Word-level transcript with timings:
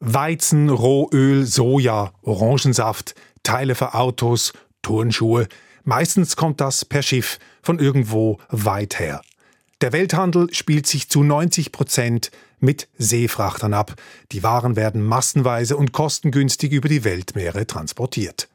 Weizen, 0.00 0.68
Rohöl, 0.70 1.44
Soja, 1.44 2.12
Orangensaft, 2.22 3.14
Teile 3.42 3.74
für 3.74 3.94
Autos, 3.94 4.52
Turnschuhe. 4.82 5.48
Meistens 5.84 6.36
kommt 6.36 6.60
das 6.60 6.84
per 6.84 7.02
Schiff 7.02 7.38
von 7.62 7.78
irgendwo 7.78 8.38
weit 8.50 8.98
her. 8.98 9.22
Der 9.80 9.92
Welthandel 9.92 10.52
spielt 10.52 10.86
sich 10.86 11.08
zu 11.08 11.22
90 11.22 11.72
Prozent 11.72 12.30
mit 12.60 12.88
Seefrachtern 12.98 13.74
ab. 13.74 13.94
Die 14.32 14.42
Waren 14.42 14.76
werden 14.76 15.02
massenweise 15.02 15.76
und 15.76 15.92
kostengünstig 15.92 16.72
über 16.72 16.88
die 16.88 17.04
Weltmeere 17.04 17.66
transportiert. 17.66 18.48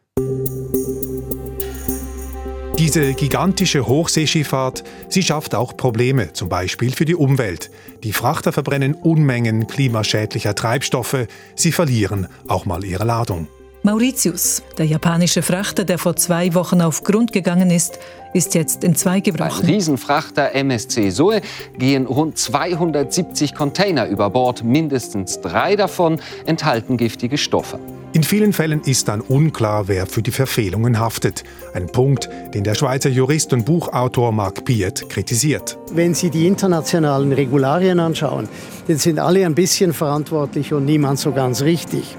Diese 2.84 3.14
gigantische 3.14 3.88
Hochseeschifffahrt, 3.88 4.84
sie 5.08 5.24
schafft 5.24 5.56
auch 5.56 5.78
Probleme, 5.78 6.34
zum 6.34 6.50
Beispiel 6.50 6.92
für 6.92 7.06
die 7.06 7.16
Umwelt. 7.16 7.72
Die 8.04 8.12
Frachter 8.12 8.52
verbrennen 8.52 8.94
Unmengen 8.94 9.68
klimaschädlicher 9.68 10.54
Treibstoffe, 10.54 11.28
sie 11.56 11.72
verlieren 11.72 12.28
auch 12.50 12.66
mal 12.66 12.84
ihre 12.84 13.06
Ladung. 13.06 13.48
Mauritius, 13.84 14.64
der 14.78 14.86
japanische 14.86 15.44
Frachter, 15.44 15.86
der 15.86 15.98
vor 15.98 16.18
zwei 16.18 16.54
Wochen 16.56 16.82
auf 16.82 17.06
Grund 17.06 17.32
gegangen 17.32 17.72
ist, 17.72 18.00
ist 18.34 18.54
jetzt 18.54 18.84
in 18.84 18.98
zwei 18.98 19.22
gebrochen. 19.22 19.62
Beim 19.62 19.70
Riesenfrachter 19.70 20.54
MSC 20.54 21.10
Zoe 21.10 21.40
gehen 21.78 22.06
rund 22.06 22.38
270 22.38 23.56
Container 23.56 24.08
über 24.08 24.30
Bord. 24.30 24.62
Mindestens 24.66 25.40
drei 25.40 25.78
davon 25.78 26.20
enthalten 26.46 26.98
giftige 26.98 27.38
Stoffe. 27.38 27.80
In 28.14 28.22
vielen 28.22 28.54
Fällen 28.54 28.82
ist 28.82 29.08
dann 29.08 29.22
unklar, 29.22 29.88
wer 29.88 30.06
für 30.06 30.22
die 30.22 30.30
Verfehlungen 30.30 31.00
haftet. 31.00 31.44
Ein 31.74 31.88
Punkt, 31.88 32.30
den 32.54 32.64
der 32.64 32.76
Schweizer 32.76 33.10
Jurist 33.10 33.54
und 33.54 33.66
Buchautor 33.66 34.32
Marc 34.32 34.66
Piet 34.66 35.10
kritisiert. 35.10 35.80
Wenn 35.92 36.14
Sie 36.14 36.30
die 36.30 36.46
internationalen 36.46 37.34
Regularien 37.34 38.00
anschauen, 38.00 38.48
dann 38.88 38.98
sind 38.98 39.18
alle 39.18 39.44
ein 39.44 39.56
bisschen 39.56 39.94
verantwortlich 39.94 40.74
und 40.74 40.86
niemand 40.86 41.18
so 41.18 41.32
ganz 41.32 41.64
richtig. 41.64 42.16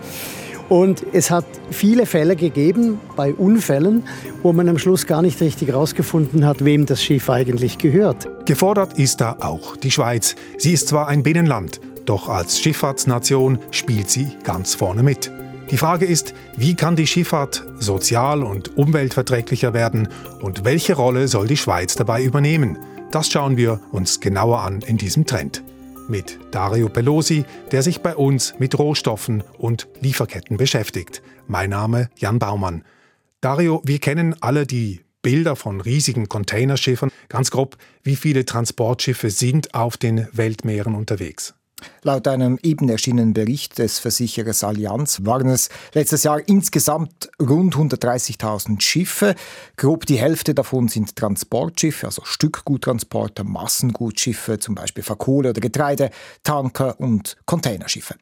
Und 0.68 1.06
es 1.12 1.30
hat 1.30 1.44
viele 1.70 2.06
Fälle 2.06 2.34
gegeben 2.34 2.98
bei 3.14 3.32
Unfällen, 3.32 4.02
wo 4.42 4.52
man 4.52 4.68
am 4.68 4.78
Schluss 4.78 5.06
gar 5.06 5.22
nicht 5.22 5.40
richtig 5.40 5.68
herausgefunden 5.68 6.44
hat, 6.44 6.64
wem 6.64 6.86
das 6.86 7.04
Schiff 7.04 7.30
eigentlich 7.30 7.78
gehört. 7.78 8.26
Gefordert 8.46 8.98
ist 8.98 9.20
da 9.20 9.36
auch 9.38 9.76
die 9.76 9.92
Schweiz. 9.92 10.34
Sie 10.58 10.72
ist 10.72 10.88
zwar 10.88 11.06
ein 11.06 11.22
Binnenland, 11.22 11.80
doch 12.04 12.28
als 12.28 12.58
Schifffahrtsnation 12.58 13.60
spielt 13.70 14.10
sie 14.10 14.26
ganz 14.42 14.74
vorne 14.74 15.04
mit. 15.04 15.30
Die 15.70 15.78
Frage 15.78 16.04
ist, 16.04 16.34
wie 16.56 16.74
kann 16.74 16.94
die 16.94 17.06
Schifffahrt 17.06 17.64
sozial 17.78 18.42
und 18.42 18.76
umweltverträglicher 18.76 19.72
werden 19.72 20.08
und 20.40 20.64
welche 20.64 20.94
Rolle 20.94 21.26
soll 21.28 21.48
die 21.48 21.56
Schweiz 21.56 21.94
dabei 21.94 22.22
übernehmen? 22.22 22.78
Das 23.10 23.30
schauen 23.30 23.56
wir 23.56 23.80
uns 23.90 24.20
genauer 24.20 24.60
an 24.60 24.82
in 24.82 24.98
diesem 24.98 25.26
Trend 25.26 25.62
mit 26.08 26.38
Dario 26.50 26.88
Pelosi, 26.88 27.44
der 27.70 27.82
sich 27.82 28.00
bei 28.00 28.14
uns 28.14 28.54
mit 28.58 28.78
Rohstoffen 28.78 29.42
und 29.58 29.88
Lieferketten 30.00 30.56
beschäftigt. 30.56 31.22
Mein 31.46 31.70
Name 31.70 32.10
Jan 32.16 32.38
Baumann. 32.38 32.84
Dario, 33.40 33.82
wir 33.84 33.98
kennen 33.98 34.34
alle 34.40 34.66
die 34.66 35.00
Bilder 35.22 35.56
von 35.56 35.80
riesigen 35.80 36.28
Containerschiffen. 36.28 37.10
Ganz 37.28 37.50
grob, 37.50 37.76
wie 38.02 38.16
viele 38.16 38.44
Transportschiffe 38.44 39.30
sind 39.30 39.74
auf 39.74 39.96
den 39.96 40.28
Weltmeeren 40.32 40.94
unterwegs? 40.94 41.54
Laut 42.02 42.28
einem 42.28 42.58
eben 42.62 42.88
erschienenen 42.88 43.32
Bericht 43.32 43.78
des 43.78 43.98
Versicherers 43.98 44.62
Allianz 44.62 45.20
waren 45.24 45.48
es 45.48 45.70
letztes 45.92 46.22
Jahr 46.22 46.40
insgesamt 46.46 47.30
rund 47.40 47.76
130.000 47.76 48.80
Schiffe. 48.80 49.34
Grob 49.76 50.06
die 50.06 50.18
Hälfte 50.18 50.54
davon 50.54 50.88
sind 50.88 51.16
Transportschiffe, 51.16 52.06
also 52.06 52.22
Stückguttransporter, 52.24 53.44
Massengutschiffe, 53.44 54.58
zum 54.58 54.74
Beispiel 54.74 55.02
für 55.02 55.16
Kohle 55.16 55.50
oder 55.50 55.60
Getreide, 55.60 56.10
Tanker 56.42 56.98
und 57.00 57.36
Containerschiffe. 57.46 58.14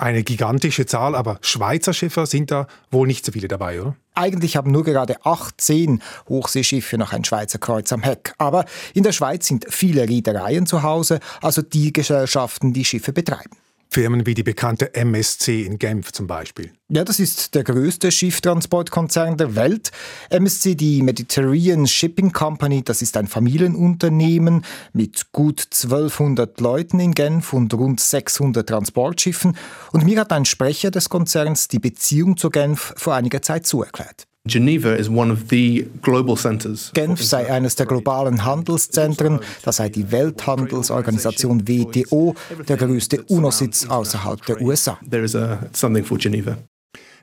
Eine 0.00 0.22
gigantische 0.22 0.86
Zahl, 0.86 1.14
aber 1.14 1.36
Schweizer 1.42 1.92
Schiffe 1.92 2.24
sind 2.24 2.50
da 2.50 2.66
wohl 2.90 3.06
nicht 3.06 3.26
so 3.26 3.32
viele 3.32 3.48
dabei, 3.48 3.82
oder? 3.82 3.96
Eigentlich 4.14 4.56
haben 4.56 4.70
nur 4.70 4.82
gerade 4.82 5.26
18 5.26 6.00
Hochseeschiffe 6.26 6.96
noch 6.96 7.12
ein 7.12 7.22
Schweizer 7.22 7.58
Kreuz 7.58 7.92
am 7.92 8.02
Heck. 8.02 8.32
Aber 8.38 8.64
in 8.94 9.02
der 9.02 9.12
Schweiz 9.12 9.46
sind 9.46 9.66
viele 9.68 10.08
Reedereien 10.08 10.64
zu 10.64 10.82
Hause, 10.82 11.20
also 11.42 11.60
die 11.60 11.92
Gesellschaften, 11.92 12.72
die 12.72 12.86
Schiffe 12.86 13.12
betreiben. 13.12 13.58
Firmen 13.92 14.24
wie 14.24 14.34
die 14.34 14.44
bekannte 14.44 14.94
MSC 14.94 15.62
in 15.62 15.78
Genf 15.78 16.12
zum 16.12 16.28
Beispiel. 16.28 16.72
Ja, 16.88 17.04
das 17.04 17.18
ist 17.18 17.56
der 17.56 17.64
größte 17.64 18.12
Schifftransportkonzern 18.12 19.36
der 19.36 19.56
Welt. 19.56 19.90
MSC, 20.30 20.76
die 20.76 21.02
Mediterranean 21.02 21.88
Shipping 21.88 22.32
Company, 22.32 22.84
das 22.84 23.02
ist 23.02 23.16
ein 23.16 23.26
Familienunternehmen 23.26 24.64
mit 24.92 25.32
gut 25.32 25.66
1200 25.72 26.60
Leuten 26.60 27.00
in 27.00 27.12
Genf 27.12 27.52
und 27.52 27.74
rund 27.74 27.98
600 27.98 28.68
Transportschiffen. 28.68 29.56
Und 29.92 30.04
mir 30.04 30.20
hat 30.20 30.32
ein 30.32 30.44
Sprecher 30.44 30.92
des 30.92 31.08
Konzerns 31.08 31.66
die 31.66 31.80
Beziehung 31.80 32.36
zu 32.36 32.50
Genf 32.50 32.94
vor 32.96 33.14
einiger 33.14 33.42
Zeit 33.42 33.66
zuerklärt. 33.66 34.29
Geneva 34.48 34.94
is 34.94 35.08
one 35.08 35.30
of 35.30 35.50
the 35.50 35.86
global 36.00 36.36
centers. 36.36 36.90
Genf 36.94 37.22
sei 37.22 37.52
eines 37.52 37.76
der 37.76 37.86
globalen 37.86 38.44
Handelszentren, 38.44 39.40
da 39.62 39.72
sei 39.72 39.90
die 39.90 40.10
Welthandelsorganisation 40.10 41.68
WTO 41.68 42.34
der 42.66 42.76
größte 42.78 43.22
UNO-Sitz 43.22 43.86
außerhalb 43.86 44.44
der 44.46 44.62
USA. 44.62 44.98
There 45.08 45.24
is 45.24 45.36
a, 45.36 45.58
something 45.72 46.04
for 46.04 46.16
Geneva. 46.16 46.56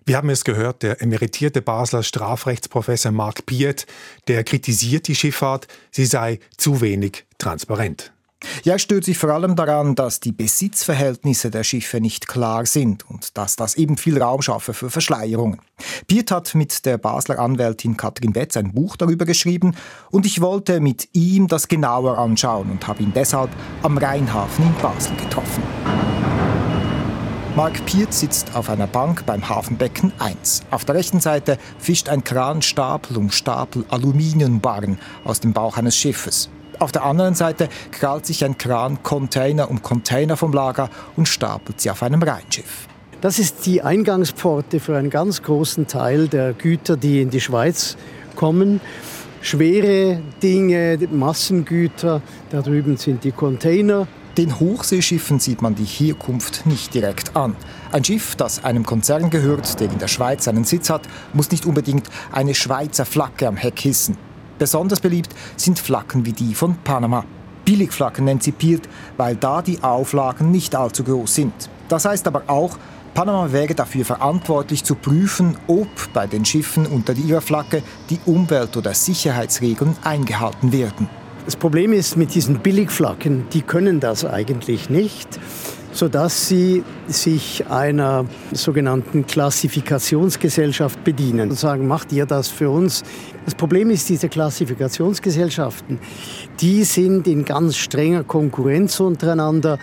Wir 0.05 0.15
haben 0.15 0.29
es 0.29 0.45
gehört, 0.45 0.83
der 0.83 1.01
emeritierte 1.01 1.61
Basler 1.61 2.01
Strafrechtsprofessor 2.01 3.11
Marc 3.11 3.45
Piet, 3.45 3.87
der 4.27 4.43
kritisiert 4.43 5.07
die 5.07 5.15
Schifffahrt, 5.15 5.67
sie 5.91 6.05
sei 6.05 6.39
zu 6.55 6.79
wenig 6.79 7.25
transparent. 7.39 8.13
Ja, 8.63 8.77
stört 8.77 9.03
sich 9.03 9.17
vor 9.17 9.31
allem 9.31 9.55
daran, 9.55 9.95
dass 9.95 10.19
die 10.19 10.31
Besitzverhältnisse 10.31 11.49
der 11.49 11.63
Schiffe 11.63 11.99
nicht 11.99 12.27
klar 12.27 12.65
sind 12.65 13.09
und 13.09 13.35
dass 13.37 13.55
das 13.55 13.75
eben 13.75 13.97
viel 13.97 14.21
Raum 14.21 14.41
schaffe 14.41 14.73
für 14.73 14.89
Verschleierungen. 14.89 15.59
Piet 16.07 16.29
hat 16.31 16.53
mit 16.53 16.85
der 16.85 16.97
Basler 16.97 17.39
Anwältin 17.39 17.97
Katrin 17.97 18.33
Betz 18.33 18.55
ein 18.55 18.73
Buch 18.73 18.95
darüber 18.95 19.25
geschrieben 19.25 19.75
und 20.11 20.25
ich 20.25 20.41
wollte 20.41 20.79
mit 20.79 21.09
ihm 21.13 21.47
das 21.47 21.67
genauer 21.67 22.17
anschauen 22.17 22.69
und 22.69 22.87
habe 22.87 23.01
ihn 23.01 23.13
deshalb 23.13 23.49
am 23.81 23.97
Rheinhafen 23.97 24.65
in 24.65 24.75
Basel 24.81 25.15
getroffen. 25.15 25.63
Mark 27.55 27.83
Piet 27.87 28.13
sitzt 28.13 28.53
auf 28.53 28.69
einer 28.69 28.85
Bank 28.85 29.25
beim 29.25 29.49
Hafenbecken 29.49 30.13
1. 30.19 30.61
Auf 30.69 30.85
der 30.85 30.93
rechten 30.93 31.19
Seite 31.19 31.57
fischt 31.79 32.07
ein 32.07 32.23
Kran 32.23 32.61
Stapel 32.61 33.17
um 33.17 33.31
Stapel 33.31 33.83
Aluminiumbarren 33.89 34.99
aus 35.23 35.39
dem 35.39 35.53
Bauch 35.53 35.77
eines 35.77 35.97
Schiffes. 35.97 36.51
Auf 36.79 36.91
der 36.91 37.03
anderen 37.03 37.33
Seite 37.33 37.69
krallt 37.91 38.25
sich 38.25 38.45
ein 38.45 38.57
Kran 38.57 39.01
Container 39.01 39.69
um 39.69 39.81
Container 39.81 40.37
vom 40.37 40.53
Lager 40.53 40.89
und 41.15 41.27
stapelt 41.27 41.81
sie 41.81 41.89
auf 41.89 42.03
einem 42.03 42.21
Rheinschiff. 42.21 42.87
Das 43.19 43.39
ist 43.39 43.65
die 43.65 43.81
Eingangsporte 43.81 44.79
für 44.79 44.95
einen 44.95 45.09
ganz 45.09 45.41
großen 45.41 45.87
Teil 45.87 46.27
der 46.27 46.53
Güter, 46.53 46.97
die 46.97 47.21
in 47.23 47.31
die 47.31 47.41
Schweiz 47.41 47.97
kommen. 48.35 48.79
Schwere 49.41 50.21
Dinge, 50.43 50.99
Massengüter, 51.11 52.21
da 52.51 52.61
drüben 52.61 52.97
sind 52.97 53.23
die 53.23 53.31
Container. 53.31 54.07
Den 54.37 54.59
Hochseeschiffen 54.59 55.39
sieht 55.39 55.63
man 55.63 55.73
die 55.73 55.85
Herkunft 55.85 56.67
nicht 56.67 56.93
direkt 56.93 57.35
an. 57.35 57.55
Ein 57.91 58.03
Schiff, 58.03 58.35
das 58.35 58.63
einem 58.63 58.85
Konzern 58.85 59.31
gehört, 59.31 59.79
der 59.79 59.89
in 59.91 59.97
der 59.97 60.07
Schweiz 60.07 60.43
seinen 60.43 60.63
Sitz 60.63 60.91
hat, 60.91 61.07
muss 61.33 61.49
nicht 61.49 61.65
unbedingt 61.65 62.07
eine 62.31 62.53
Schweizer 62.53 63.05
Flagge 63.05 63.47
am 63.47 63.57
Heck 63.57 63.79
hissen. 63.79 64.15
Besonders 64.57 64.99
beliebt 64.99 65.33
sind 65.55 65.79
Flaggen 65.79 66.25
wie 66.25 66.33
die 66.33 66.55
von 66.55 66.75
Panama. 66.83 67.25
Billigflaggen 67.65 68.25
nennt 68.25 68.43
sie 68.43 68.51
Piert, 68.51 68.87
weil 69.17 69.35
da 69.35 69.61
die 69.61 69.83
Auflagen 69.83 70.51
nicht 70.51 70.75
allzu 70.75 71.03
groß 71.03 71.35
sind. 71.35 71.53
Das 71.89 72.05
heißt 72.05 72.27
aber 72.27 72.43
auch, 72.47 72.77
Panama 73.13 73.51
wäre 73.51 73.73
dafür 73.73 74.05
verantwortlich 74.05 74.83
zu 74.83 74.95
prüfen, 74.95 75.57
ob 75.67 75.87
bei 76.13 76.27
den 76.27 76.45
Schiffen 76.45 76.85
unter 76.85 77.13
ihrer 77.13 77.41
Flagge 77.41 77.81
die 78.09 78.19
Umwelt- 78.25 78.77
oder 78.77 78.93
Sicherheitsregeln 78.93 79.95
eingehalten 80.03 80.71
werden. 80.71 81.09
Das 81.45 81.55
Problem 81.55 81.93
ist 81.93 82.17
mit 82.17 82.35
diesen 82.35 82.59
Billigflaggen, 82.59 83.47
die 83.53 83.61
können 83.61 83.99
das 83.99 84.25
eigentlich 84.25 84.89
nicht 84.89 85.39
sodass 85.97 86.47
sie 86.47 86.83
sich 87.07 87.65
einer 87.71 88.25
sogenannten 88.51 89.25
Klassifikationsgesellschaft 89.25 91.03
bedienen 91.03 91.49
und 91.49 91.57
sagen, 91.57 91.87
macht 91.87 92.11
ihr 92.11 92.27
das 92.27 92.49
für 92.49 92.69
uns? 92.69 93.03
Das 93.45 93.55
Problem 93.55 93.89
ist, 93.89 94.07
diese 94.07 94.29
Klassifikationsgesellschaften, 94.29 95.97
die 96.59 96.83
sind 96.83 97.27
in 97.27 97.45
ganz 97.45 97.77
strenger 97.77 98.23
Konkurrenz 98.23 98.99
untereinander. 98.99 99.79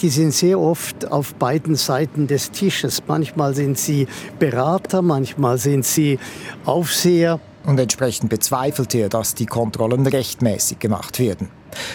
Die 0.00 0.08
sind 0.08 0.32
sehr 0.32 0.60
oft 0.60 1.10
auf 1.10 1.34
beiden 1.34 1.74
Seiten 1.74 2.28
des 2.28 2.52
Tisches. 2.52 3.02
Manchmal 3.08 3.52
sind 3.54 3.76
sie 3.76 4.06
Berater, 4.38 5.02
manchmal 5.02 5.58
sind 5.58 5.84
sie 5.84 6.20
Aufseher. 6.64 7.40
Und 7.64 7.80
entsprechend 7.80 8.30
bezweifelt 8.30 8.94
er, 8.94 9.08
dass 9.08 9.34
die 9.34 9.46
Kontrollen 9.46 10.06
rechtmäßig 10.06 10.78
gemacht 10.78 11.18
werden. 11.18 11.48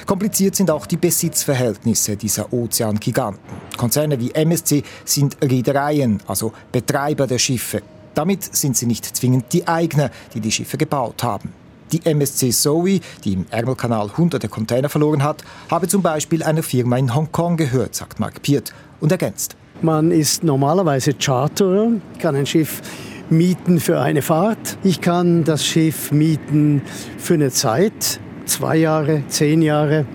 Kompliziert 0.05 0.55
sind 0.55 0.71
auch 0.71 0.85
die 0.85 0.97
Besitzverhältnisse 0.97 2.17
dieser 2.17 2.51
Ozeangiganten. 2.53 3.41
Konzerne 3.77 4.19
wie 4.19 4.31
MSC 4.31 4.83
sind 5.05 5.37
Reedereien, 5.41 6.21
also 6.27 6.53
Betreiber 6.71 7.27
der 7.27 7.39
Schiffe. 7.39 7.81
Damit 8.13 8.55
sind 8.55 8.75
sie 8.75 8.85
nicht 8.85 9.05
zwingend 9.05 9.45
die 9.53 9.67
Eigner, 9.67 10.11
die 10.33 10.41
die 10.41 10.51
Schiffe 10.51 10.77
gebaut 10.77 11.23
haben. 11.23 11.53
Die 11.91 12.05
MSC 12.05 12.51
Zoe, 12.51 13.01
die 13.23 13.33
im 13.33 13.45
Ärmelkanal 13.49 14.15
hunderte 14.15 14.47
Container 14.47 14.87
verloren 14.87 15.23
hat, 15.23 15.43
habe 15.69 15.87
zum 15.87 16.01
Beispiel 16.01 16.41
einer 16.41 16.63
Firma 16.63 16.97
in 16.97 17.13
Hongkong 17.13 17.57
gehört, 17.57 17.95
sagt 17.95 18.19
Mark 18.19 18.41
Piert 18.41 18.73
und 19.01 19.11
ergänzt. 19.11 19.55
Man 19.81 20.11
ist 20.11 20.43
normalerweise 20.43 21.13
Charterer, 21.13 21.91
kann 22.19 22.35
ein 22.35 22.45
Schiff 22.45 22.81
mieten 23.29 23.79
für 23.79 23.99
eine 23.99 24.21
Fahrt. 24.21 24.77
Ich 24.83 25.01
kann 25.01 25.43
das 25.43 25.65
Schiff 25.65 26.11
mieten 26.11 26.81
für 27.17 27.33
eine 27.33 27.49
Zeit, 27.49 28.19
zwei 28.45 28.77
Jahre, 28.77 29.23
zehn 29.27 29.61
Jahre. 29.61 30.05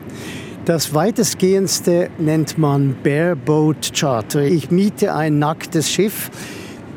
Das 0.65 0.95
weitestgehendste 0.95 2.11
nennt 2.19 2.59
man 2.59 2.97
Bareboat 3.03 3.93
Charter. 3.95 4.43
Ich 4.43 4.71
miete 4.71 5.15
ein 5.15 5.39
nacktes 5.39 5.91
Schiff, 5.91 6.31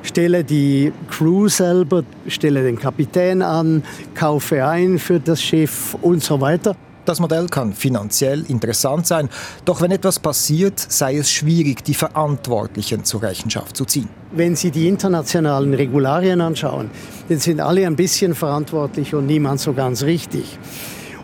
stelle 0.01 0.43
die 0.43 0.91
Crew 1.09 1.47
selber, 1.47 2.03
stelle 2.27 2.63
den 2.63 2.79
Kapitän 2.79 3.41
an, 3.41 3.83
kaufe 4.15 4.65
ein 4.65 4.97
für 4.97 5.19
das 5.19 5.41
Schiff 5.41 5.95
und 6.01 6.23
so 6.23 6.41
weiter. 6.41 6.75
Das 7.05 7.19
Modell 7.19 7.47
kann 7.47 7.73
finanziell 7.73 8.45
interessant 8.49 9.07
sein, 9.07 9.29
doch 9.65 9.81
wenn 9.81 9.89
etwas 9.89 10.19
passiert, 10.19 10.79
sei 10.79 11.17
es 11.17 11.31
schwierig, 11.31 11.83
die 11.83 11.95
Verantwortlichen 11.95 13.03
zur 13.03 13.23
Rechenschaft 13.23 13.75
zu 13.75 13.85
ziehen. 13.85 14.09
Wenn 14.31 14.55
Sie 14.55 14.69
die 14.69 14.87
internationalen 14.87 15.73
Regularien 15.73 16.39
anschauen, 16.39 16.91
dann 17.27 17.39
sind 17.39 17.61
alle 17.61 17.87
ein 17.87 17.95
bisschen 17.95 18.35
verantwortlich 18.35 19.15
und 19.15 19.25
niemand 19.25 19.59
so 19.59 19.73
ganz 19.73 20.03
richtig. 20.03 20.59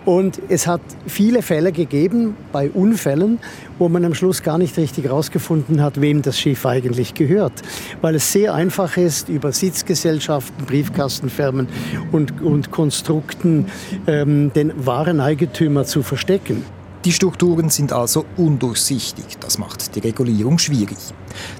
Und 0.05 0.39
es 0.49 0.67
hat 0.67 0.81
viele 1.07 1.41
Fälle 1.41 1.71
gegeben 1.71 2.37
bei 2.51 2.69
Unfällen, 2.69 3.39
wo 3.79 3.89
man 3.89 4.05
am 4.05 4.13
Schluss 4.13 4.43
gar 4.43 4.59
nicht 4.59 4.77
richtig 4.77 5.05
herausgefunden 5.05 5.81
hat, 5.81 5.99
wem 5.99 6.21
das 6.21 6.39
Schiff 6.39 6.65
eigentlich 6.65 7.15
gehört. 7.15 7.53
Weil 8.01 8.15
es 8.15 8.31
sehr 8.31 8.53
einfach 8.53 8.97
ist, 8.97 9.29
über 9.29 9.51
Sitzgesellschaften, 9.51 10.65
Briefkastenfirmen 10.65 11.67
und, 12.11 12.41
und 12.41 12.71
Konstrukten 12.71 13.65
ähm, 14.05 14.53
den 14.53 14.85
wahren 14.85 15.19
Eigentümer 15.19 15.85
zu 15.85 16.03
verstecken. 16.03 16.63
Die 17.03 17.11
Strukturen 17.11 17.69
sind 17.69 17.93
also 17.93 18.25
undurchsichtig. 18.35 19.25
Das 19.39 19.59
macht 19.59 19.95
die 19.95 19.99
Regulierung 19.99 20.57
schwierig. 20.57 20.97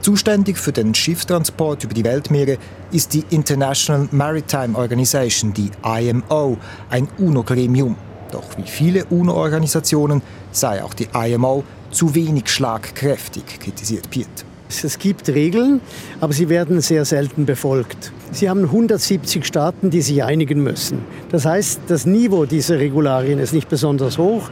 Zuständig 0.02 0.58
für 0.58 0.72
den 0.72 0.96
Schiffstransport 0.96 1.84
über 1.84 1.94
die 1.94 2.04
Weltmeere 2.04 2.58
ist 2.92 3.14
die 3.14 3.24
International 3.30 4.08
Maritime 4.12 4.76
Organization, 4.76 5.54
die 5.54 5.70
IMO, 5.84 6.58
ein 6.90 7.08
UNO-Gremium. 7.20 7.96
Doch 8.36 8.58
wie 8.58 8.70
viele 8.70 9.06
UNO-Organisationen 9.06 10.22
sei 10.52 10.84
auch 10.84 10.94
die 10.94 11.08
IMO 11.14 11.64
zu 11.90 12.16
wenig 12.16 12.50
schlagkräftig, 12.50 13.44
kritisiert 13.62 14.10
Piet. 14.10 14.28
Es 14.68 15.00
gibt 15.00 15.30
Regeln, 15.30 15.80
aber 16.20 16.34
sie 16.34 16.50
werden 16.50 16.82
sehr 16.82 17.06
selten 17.06 17.46
befolgt. 17.46 18.12
Sie 18.34 18.50
haben 18.50 18.64
170 18.64 19.46
Staaten, 19.46 19.90
die 19.90 20.02
sich 20.02 20.22
einigen 20.22 20.62
müssen. 20.62 20.98
Das 21.32 21.46
heißt, 21.46 21.80
das 21.88 22.06
Niveau 22.06 22.44
dieser 22.44 22.78
Regularien 22.78 23.40
ist 23.40 23.54
nicht 23.54 23.70
besonders 23.70 24.18
hoch. 24.18 24.50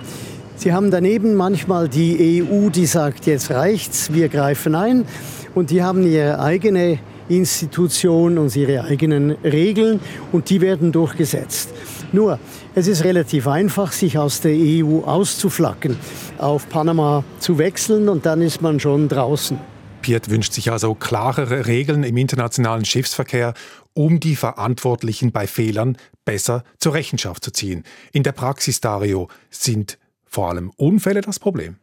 Sie 0.55 0.71
haben 0.71 0.89
daneben 0.89 1.35
manchmal 1.35 1.89
die 1.89 2.41
EU, 2.41 2.69
die 2.69 2.85
sagt, 2.85 3.25
jetzt 3.25 3.51
reicht's, 3.51 4.13
wir 4.13 4.29
greifen 4.29 4.75
ein. 4.75 5.03
Und 5.55 5.71
die 5.71 5.83
haben 5.83 6.09
ihre 6.09 6.39
eigene 6.39 6.99
Institution 7.27 8.37
und 8.37 8.55
ihre 8.55 8.85
eigenen 8.85 9.31
Regeln 9.43 9.99
und 10.31 10.49
die 10.49 10.61
werden 10.61 10.93
durchgesetzt. 10.93 11.69
Nur, 12.11 12.39
es 12.75 12.87
ist 12.87 13.03
relativ 13.03 13.47
einfach, 13.47 13.91
sich 13.91 14.17
aus 14.17 14.41
der 14.41 14.55
EU 14.55 15.01
auszuflacken, 15.01 15.97
auf 16.37 16.67
Panama 16.69 17.23
zu 17.39 17.57
wechseln 17.57 18.09
und 18.09 18.25
dann 18.25 18.41
ist 18.41 18.61
man 18.61 18.79
schon 18.79 19.09
draußen. 19.09 19.59
Piet 20.01 20.29
wünscht 20.29 20.53
sich 20.53 20.71
also 20.71 20.95
klarere 20.95 21.67
Regeln 21.67 22.03
im 22.03 22.17
internationalen 22.17 22.83
Schiffsverkehr, 22.83 23.53
um 23.93 24.19
die 24.19 24.35
Verantwortlichen 24.35 25.31
bei 25.31 25.47
Fehlern 25.47 25.97
besser 26.25 26.63
zur 26.79 26.95
Rechenschaft 26.95 27.43
zu 27.43 27.51
ziehen. 27.51 27.83
In 28.11 28.23
der 28.23 28.31
Praxis, 28.31 28.81
Dario, 28.81 29.29
sind 29.49 29.97
vor 30.25 30.49
allem 30.49 30.71
Unfälle 30.75 31.21
das 31.21 31.39
Problem. 31.39 31.77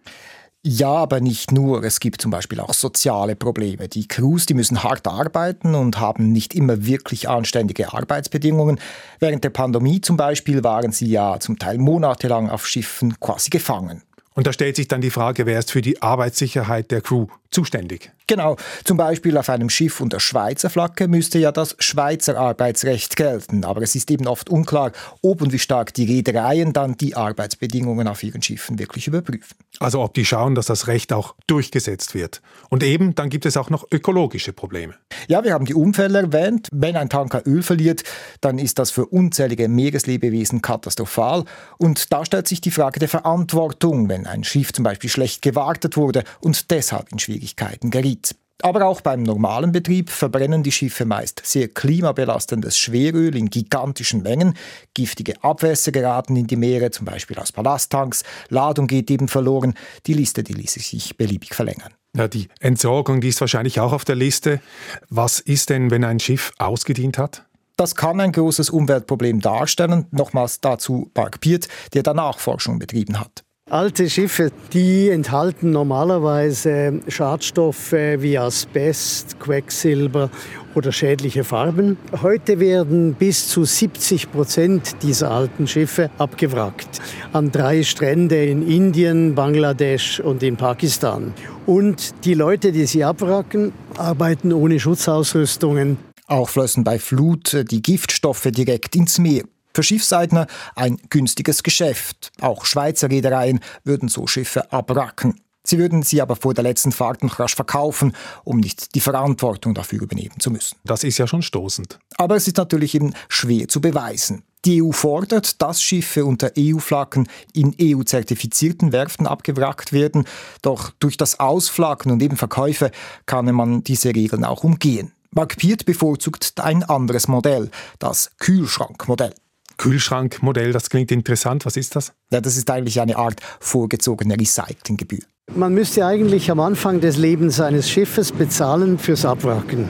Ja, 0.63 0.91
aber 0.91 1.21
nicht 1.21 1.53
nur. 1.53 1.83
Es 1.85 2.01
gibt 2.01 2.21
zum 2.21 2.31
Beispiel 2.31 2.61
auch 2.61 2.75
soziale 2.75 3.35
Probleme. 3.35 3.89
Die 3.89 4.07
Crews, 4.07 4.45
die 4.45 4.53
müssen 4.53 4.83
hart 4.83 5.09
arbeiten 5.09 5.75
und 5.75 5.99
haben 5.99 6.33
nicht 6.33 6.55
immer 6.55 6.85
wirklich 6.85 7.31
anständige 7.31 7.95
Arbeitsbedingungen. 7.95 8.79
Während 9.21 9.43
der 9.43 9.51
Pandemie 9.51 10.03
zum 10.03 10.19
Beispiel 10.19 10.63
waren 10.63 10.93
sie 10.93 11.09
ja 11.09 11.41
zum 11.41 11.59
Teil 11.59 11.79
monatelang 11.79 12.51
auf 12.51 12.67
Schiffen 12.67 13.19
quasi 13.21 13.49
gefangen. 13.49 14.03
Und 14.41 14.47
da 14.47 14.55
stellt 14.55 14.75
sich 14.75 14.89
dann 14.89 15.03
die 15.03 15.11
Frage, 15.11 15.45
wer 15.45 15.59
ist 15.59 15.71
für 15.71 15.83
die 15.83 16.01
Arbeitssicherheit 16.01 16.91
der 16.91 17.03
Crew 17.03 17.27
zuständig? 17.51 18.11
Genau, 18.27 18.57
zum 18.85 18.97
Beispiel 18.97 19.37
auf 19.37 19.51
einem 19.51 19.69
Schiff 19.69 20.01
unter 20.01 20.19
Schweizer 20.19 20.71
Flagge 20.71 21.09
müsste 21.09 21.39
ja 21.39 21.53
das 21.53 21.77
Schweizer 21.79 22.39
Arbeitsrecht 22.39 23.17
gelten, 23.17 23.65
aber 23.65 23.83
es 23.83 23.95
ist 23.97 24.11
eben 24.11 24.27
oft 24.29 24.49
unklar, 24.49 24.93
ob 25.21 25.43
und 25.43 25.53
wie 25.53 25.59
stark 25.59 25.93
die 25.93 26.05
Reedereien 26.05 26.73
dann 26.73 26.97
die 26.97 27.17
Arbeitsbedingungen 27.17 28.09
auf 28.09 28.23
ihren 28.23 28.41
Schiffen 28.41 28.79
wirklich 28.79 29.09
überprüfen. 29.09 29.57
Also 29.81 30.01
ob 30.01 30.15
die 30.15 30.25
schauen, 30.25 30.55
dass 30.55 30.67
das 30.67 30.87
Recht 30.87 31.13
auch 31.13 31.35
durchgesetzt 31.49 32.15
wird. 32.15 32.41
Und 32.69 32.83
eben, 32.83 33.15
dann 33.15 33.31
gibt 33.31 33.47
es 33.47 33.57
auch 33.57 33.69
noch 33.69 33.87
ökologische 33.91 34.53
Probleme. 34.53 34.95
Ja, 35.27 35.43
wir 35.43 35.53
haben 35.53 35.65
die 35.65 35.75
Unfälle 35.75 36.21
erwähnt. 36.21 36.69
Wenn 36.71 36.97
ein 36.97 37.09
Tanker 37.09 37.43
Öl 37.47 37.63
verliert, 37.63 38.05
dann 38.41 38.59
ist 38.59 38.79
das 38.79 38.91
für 38.91 39.07
unzählige 39.07 39.69
Meereslebewesen 39.69 40.63
katastrophal. 40.63 41.45
Und 41.79 42.13
da 42.13 42.25
stellt 42.25 42.47
sich 42.47 42.61
die 42.61 42.71
Frage 42.71 43.01
der 43.01 43.09
Verantwortung, 43.09 44.09
wenn 44.09 44.27
ein 44.31 44.45
Schiff 44.45 44.73
zum 44.73 44.85
Beispiel 44.85 45.11
schlecht 45.11 45.43
gewartet 45.43 45.97
wurde 45.97 46.25
und 46.41 46.71
deshalb 46.71 47.13
in 47.13 47.19
Schwierigkeiten 47.19 47.91
geriet. 47.91 48.35
Aber 48.63 48.87
auch 48.87 49.01
beim 49.01 49.23
normalen 49.23 49.73
Betrieb 49.73 50.11
verbrennen 50.11 50.63
die 50.63 50.73
Schiffe 50.73 51.05
meist 51.05 51.41
sehr 51.45 51.69
klimabelastendes 51.69 52.79
Schweröl 52.79 53.37
in 53.37 53.49
gigantischen 53.49 54.23
Mengen. 54.23 54.55
Giftige 54.95 55.43
Abwässer 55.43 55.93
geraten 55.93 56.37
in 56.37 56.47
die 56.47 56.57
Meere, 56.57 56.91
zum 56.91 57.07
Beispiel 57.07 57.39
aus 57.39 57.53
Ballasttanks. 57.53 58.23
Ladung 58.49 58.87
geht 58.87 59.11
eben 59.11 59.29
verloren. 59.29 59.75
Die 60.07 60.15
Liste, 60.15 60.43
die 60.43 60.53
ließe 60.53 60.81
sich 60.81 61.17
beliebig 61.17 61.55
verlängern. 61.55 61.95
Ja, 62.15 62.29
die 62.29 62.49
Entsorgung, 62.59 63.21
die 63.21 63.29
ist 63.29 63.41
wahrscheinlich 63.41 63.81
auch 63.81 63.93
auf 63.93 64.05
der 64.05 64.17
Liste. 64.17 64.61
Was 65.09 65.41
ist 65.41 65.71
denn, 65.71 65.91
wenn 65.91 66.05
ein 66.05 66.21
Schiff 66.21 66.53
ausgedient 66.59 67.19
hat? 67.19 67.47
Das 67.77 67.95
kann 67.95 68.21
ein 68.21 68.33
großes 68.33 68.69
Umweltproblem 68.69 69.41
darstellen. 69.41 70.07
Nochmals 70.11 70.61
dazu 70.61 71.11
Mark 71.15 71.41
Piert, 71.41 71.69
der 71.95 72.03
danach 72.03 72.39
Forschung 72.39 72.79
betrieben 72.79 73.19
hat. 73.19 73.45
Alte 73.71 74.11
Schiffe, 74.11 74.51
die 74.73 75.11
enthalten 75.11 75.71
normalerweise 75.71 77.01
Schadstoffe 77.07 77.93
wie 77.93 78.37
Asbest, 78.37 79.39
Quecksilber 79.39 80.29
oder 80.75 80.91
schädliche 80.91 81.45
Farben. 81.45 81.97
Heute 82.21 82.59
werden 82.59 83.15
bis 83.15 83.47
zu 83.47 83.65
70 83.65 84.33
Prozent 84.33 84.97
dieser 85.05 85.31
alten 85.31 85.69
Schiffe 85.69 86.11
abgewrackt 86.19 86.99
an 87.33 87.53
drei 87.53 87.85
Strände 87.85 88.45
in 88.45 88.69
Indien, 88.69 89.37
Bangladesch 89.37 90.19
und 90.19 90.43
in 90.43 90.57
Pakistan. 90.57 91.33
Und 91.65 92.25
die 92.25 92.35
Leute, 92.35 92.73
die 92.73 92.87
sie 92.87 93.05
abwracken, 93.05 93.73
arbeiten 93.97 94.53
ohne 94.53 94.81
Schutzausrüstungen. 94.81 95.97
Auch 96.27 96.49
flössen 96.49 96.83
bei 96.83 96.99
Flut 96.99 97.65
die 97.71 97.83
Giftstoffe 97.83 98.49
direkt 98.51 98.97
ins 98.97 99.21
Meer. 99.21 99.45
Für 99.75 99.83
Schiffseigner 99.83 100.47
ein 100.75 100.99
günstiges 101.11 101.63
Geschäft. 101.63 102.33
Auch 102.41 102.65
Schweizer 102.65 103.11
Reedereien 103.11 103.61
würden 103.85 104.09
so 104.09 104.27
Schiffe 104.27 104.73
abracken. 104.73 105.41
Sie 105.63 105.79
würden 105.79 106.03
sie 106.03 106.23
aber 106.23 106.37
vor 106.37 106.55
der 106.55 106.65
letzten 106.65 106.91
Fahrt 106.91 107.23
noch 107.23 107.39
rasch 107.39 107.55
verkaufen, 107.55 108.17
um 108.45 108.59
nicht 108.59 108.95
die 108.95 109.01
Verantwortung 109.01 109.75
dafür 109.75 110.03
übernehmen 110.03 110.41
zu 110.41 110.51
müssen. 110.51 110.77
Das 110.85 111.05
ist 111.05 111.19
ja 111.19 111.27
schon 111.27 111.43
stoßend. 111.43 111.99
Aber 112.17 112.37
es 112.37 112.49
ist 112.49 112.57
natürlich 112.57 112.95
eben 112.95 113.15
schwer 113.29 113.69
zu 113.69 113.81
beweisen. 113.81 114.43
Die 114.65 114.83
EU 114.83 114.93
fordert, 114.93 115.63
dass 115.63 115.83
Schiffe 115.83 116.25
unter 116.25 116.53
EU-Flaggen 116.59 117.29
in 117.53 117.75
EU-zertifizierten 117.81 118.93
Werften 118.93 119.27
abgewrackt 119.27 119.93
werden. 119.93 120.25
Doch 120.61 120.91
durch 120.99 121.17
das 121.17 121.41
Ausflaggen 121.41 122.13
und 122.13 122.23
eben 122.23 122.37
Verkäufe 122.37 122.91
kann 123.27 123.55
man 123.55 123.85
diese 123.85 124.15
Regeln 124.15 124.45
auch 124.45 124.65
umgehen. 124.65 125.13
Mark 125.31 125.57
Piet 125.57 125.87
bevorzugt 125.87 126.61
ein 126.61 126.83
anderes 126.83 127.29
Modell, 127.29 127.71
das 127.99 128.33
Kühlschrankmodell. 128.39 129.33
Kühlschrankmodell, 129.81 130.73
das 130.73 130.91
klingt 130.91 131.11
interessant. 131.11 131.65
Was 131.65 131.79
ist 131.79 131.97
das? 131.97 132.13
Ja, 132.31 132.43
das 132.43 132.59
ist 132.59 132.71
eigentlich 132.71 133.01
eine 133.01 133.17
Art 133.17 133.41
vorgezogene 133.61 134.39
Recyclinggebühr. 134.39 135.23
Man 135.55 135.73
müsste 135.73 136.05
eigentlich 136.05 136.51
am 136.51 136.61
Anfang 136.61 137.01
des 137.01 137.17
Lebens 137.17 137.63
eines 137.63 137.89
Schiffes 137.89 138.31
bezahlen 138.31 138.99
fürs 138.99 139.25
Abwracken. 139.25 139.89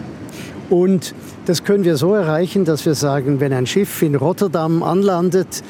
Und 0.71 1.13
das 1.47 1.65
können 1.65 1.83
wir 1.83 1.97
so 1.97 2.15
erreichen, 2.15 2.65
dass 2.65 2.87
wir 2.87 2.95
sagen, 2.95 3.41
wenn 3.41 3.53
ein 3.53 3.67
Schiff 3.67 4.01
in 4.03 4.15
Rotterdam 4.15 4.85
anlandet, 4.85 5.65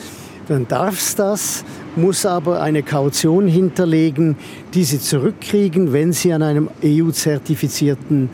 dann 0.49 0.69
darf 0.69 0.99
es 0.99 1.15
das, 1.15 1.65
muss 1.97 2.27
aber 2.27 2.61
eine 2.61 2.83
Kaution 2.83 3.49
hinterlegen, 3.49 4.37
die 4.75 4.85
sie 4.85 5.01
zurückkriegen, 5.01 5.95
wenn 5.95 6.13
sie 6.13 6.35
an 6.35 6.43
einem 6.43 6.69
EU-zertifizierten 6.85 8.29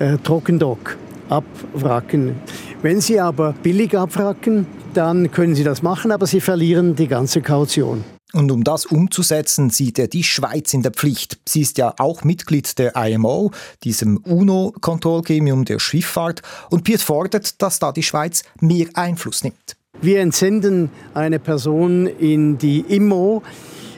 äh, 0.00 0.18
Trockendock 0.18 0.96
abwracken. 1.28 2.34
Wenn 2.82 3.00
sie 3.00 3.20
aber 3.20 3.54
billig 3.62 3.96
abwracken, 3.96 4.66
dann 4.98 5.30
können 5.30 5.54
Sie 5.54 5.62
das 5.62 5.82
machen, 5.82 6.10
aber 6.10 6.26
Sie 6.26 6.40
verlieren 6.40 6.96
die 6.96 7.06
ganze 7.06 7.40
Kaution. 7.40 8.04
Und 8.32 8.50
um 8.50 8.64
das 8.64 8.84
umzusetzen, 8.84 9.70
sieht 9.70 9.98
er 9.98 10.08
die 10.08 10.24
Schweiz 10.24 10.74
in 10.74 10.82
der 10.82 10.90
Pflicht. 10.90 11.38
Sie 11.48 11.62
ist 11.62 11.78
ja 11.78 11.94
auch 11.98 12.24
Mitglied 12.24 12.78
der 12.78 12.96
IMO, 12.96 13.52
diesem 13.84 14.18
UNO-Kontrollgremium 14.18 15.64
der 15.64 15.78
Schifffahrt, 15.78 16.42
und 16.68 16.82
Piet 16.82 17.00
fordert, 17.00 17.62
dass 17.62 17.78
da 17.78 17.92
die 17.92 18.02
Schweiz 18.02 18.42
mehr 18.60 18.88
Einfluss 18.94 19.44
nimmt. 19.44 19.76
Wir 20.02 20.20
entsenden 20.20 20.90
eine 21.14 21.38
Person 21.38 22.06
in 22.06 22.58
die 22.58 22.80
IMO, 22.80 23.42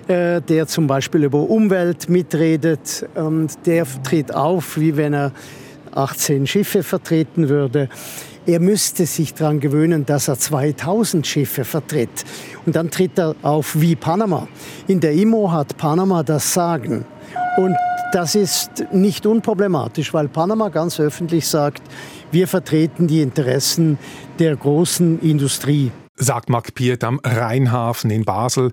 äh, 0.07 0.43
der 0.43 0.67
zum 0.67 0.87
Beispiel 0.87 1.25
über 1.25 1.41
Umwelt 1.41 2.11
mitredet 2.11 3.09
und 3.15 3.67
der 3.67 3.87
tritt 4.05 4.35
auf, 4.35 4.79
wie 4.79 4.97
wenn 4.97 5.15
er 5.15 5.33
18 5.93 6.47
Schiffe 6.47 6.83
vertreten 6.83 7.49
würde. 7.49 7.89
Er 8.47 8.59
müsste 8.59 9.05
sich 9.05 9.35
daran 9.35 9.61
gewöhnen, 9.61 10.07
dass 10.07 10.29
er 10.29 10.39
2000 10.39 11.27
Schiffe 11.27 11.65
vertritt. 11.65 12.25
Und 12.65 12.75
dann 12.75 12.91
tritt 12.91 13.19
er 13.19 13.35
auf 13.43 13.79
wie 13.81 13.97
Panama. 13.97 14.49
In 14.87 15.01
der 15.01 15.13
IMO 15.13 15.53
hat 15.53 15.77
Panama 15.77 16.23
das 16.23 16.55
Sagen. 16.55 17.05
Und 17.59 17.77
das 18.13 18.35
ist 18.35 18.87
nicht 18.93 19.27
unproblematisch, 19.27 20.15
weil 20.15 20.29
Panama 20.29 20.69
ganz 20.69 20.99
öffentlich 20.99 21.47
sagt, 21.47 21.83
wir 22.33 22.49
vertreten 22.49 23.07
die 23.07 23.21
Interessen 23.21 23.99
der 24.39 24.57
großen 24.57 25.21
Industrie. 25.21 25.93
Sagt 26.17 26.49
Marc 26.49 26.75
Piet 26.75 27.05
am 27.05 27.21
Rheinhafen 27.23 28.11
in 28.11 28.25
Basel. 28.25 28.73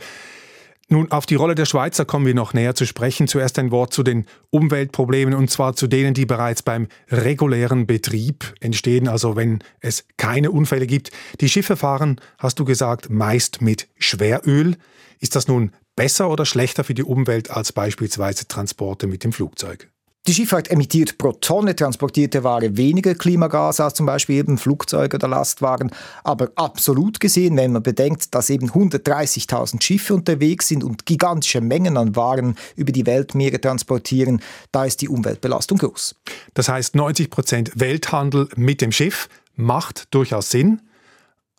Nun, 0.89 1.11
auf 1.11 1.25
die 1.25 1.35
Rolle 1.35 1.53
der 1.53 1.65
Schweizer 1.65 2.05
kommen 2.05 2.25
wir 2.25 2.33
noch 2.33 2.53
näher 2.53 2.73
zu 2.73 2.85
sprechen. 2.85 3.27
Zuerst 3.27 3.59
ein 3.59 3.71
Wort 3.71 3.93
zu 3.93 4.03
den 4.03 4.25
Umweltproblemen 4.51 5.33
und 5.33 5.51
zwar 5.51 5.75
zu 5.75 5.87
denen, 5.87 6.13
die 6.13 6.25
bereits 6.25 6.63
beim 6.63 6.87
regulären 7.09 7.87
Betrieb 7.87 8.55
entstehen, 8.61 9.09
also 9.09 9.35
wenn 9.35 9.61
es 9.81 10.05
keine 10.15 10.49
Unfälle 10.49 10.87
gibt. 10.87 11.11
Die 11.41 11.49
Schiffe 11.49 11.75
fahren, 11.75 12.21
hast 12.37 12.59
du 12.59 12.63
gesagt, 12.63 13.09
meist 13.09 13.61
mit 13.61 13.89
Schweröl. 13.97 14.77
Ist 15.19 15.35
das 15.35 15.49
nun 15.49 15.73
besser 15.97 16.29
oder 16.29 16.45
schlechter 16.45 16.85
für 16.85 16.93
die 16.93 17.03
Umwelt 17.03 17.51
als 17.51 17.73
beispielsweise 17.73 18.47
Transporte 18.47 19.07
mit 19.07 19.25
dem 19.25 19.33
Flugzeug? 19.33 19.89
Die 20.27 20.33
Schifffahrt 20.33 20.69
emittiert 20.69 21.17
pro 21.17 21.31
Tonne 21.31 21.73
transportierte 21.73 22.43
Ware 22.43 22.75
weniger 22.75 23.15
Klimagas 23.15 23.79
als 23.79 23.93
zum 23.93 24.05
Beispiel 24.05 24.35
eben 24.35 24.57
Flugzeuge 24.57 25.15
oder 25.15 25.29
Lastwagen. 25.29 25.89
Aber 26.25 26.51
absolut 26.55 27.21
gesehen, 27.21 27.55
wenn 27.55 27.71
man 27.71 27.81
bedenkt, 27.81 28.35
dass 28.35 28.49
eben 28.49 28.69
130.000 28.69 29.81
Schiffe 29.81 30.13
unterwegs 30.13 30.67
sind 30.67 30.83
und 30.83 31.05
gigantische 31.05 31.61
Mengen 31.61 31.95
an 31.95 32.17
Waren 32.17 32.57
über 32.75 32.91
die 32.91 33.05
Weltmeere 33.05 33.61
transportieren, 33.61 34.41
da 34.73 34.83
ist 34.83 35.01
die 35.01 35.07
Umweltbelastung 35.07 35.77
groß. 35.77 36.15
Das 36.53 36.67
heißt, 36.67 36.95
90 36.95 37.29
Prozent 37.29 37.71
Welthandel 37.75 38.49
mit 38.57 38.81
dem 38.81 38.91
Schiff 38.91 39.29
macht 39.55 40.13
durchaus 40.13 40.49
Sinn. 40.49 40.81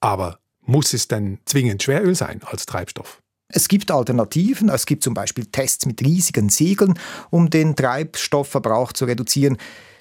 Aber 0.00 0.40
muss 0.60 0.92
es 0.92 1.08
denn 1.08 1.38
zwingend 1.46 1.82
Schweröl 1.82 2.14
sein 2.14 2.42
als 2.44 2.66
Treibstoff? 2.66 3.22
Es 3.50 3.68
gibt 3.68 3.90
Alternativen, 3.90 4.68
es 4.68 4.84
gibt 4.84 5.02
zum 5.02 5.14
Beispiel 5.14 5.46
Tests 5.46 5.86
mit 5.86 6.02
riesigen 6.02 6.50
Segeln, 6.50 6.98
um 7.30 7.48
den 7.48 7.74
Treibstoffverbrauch 7.74 8.92
zu 8.92 9.06
reduzieren. 9.06 9.56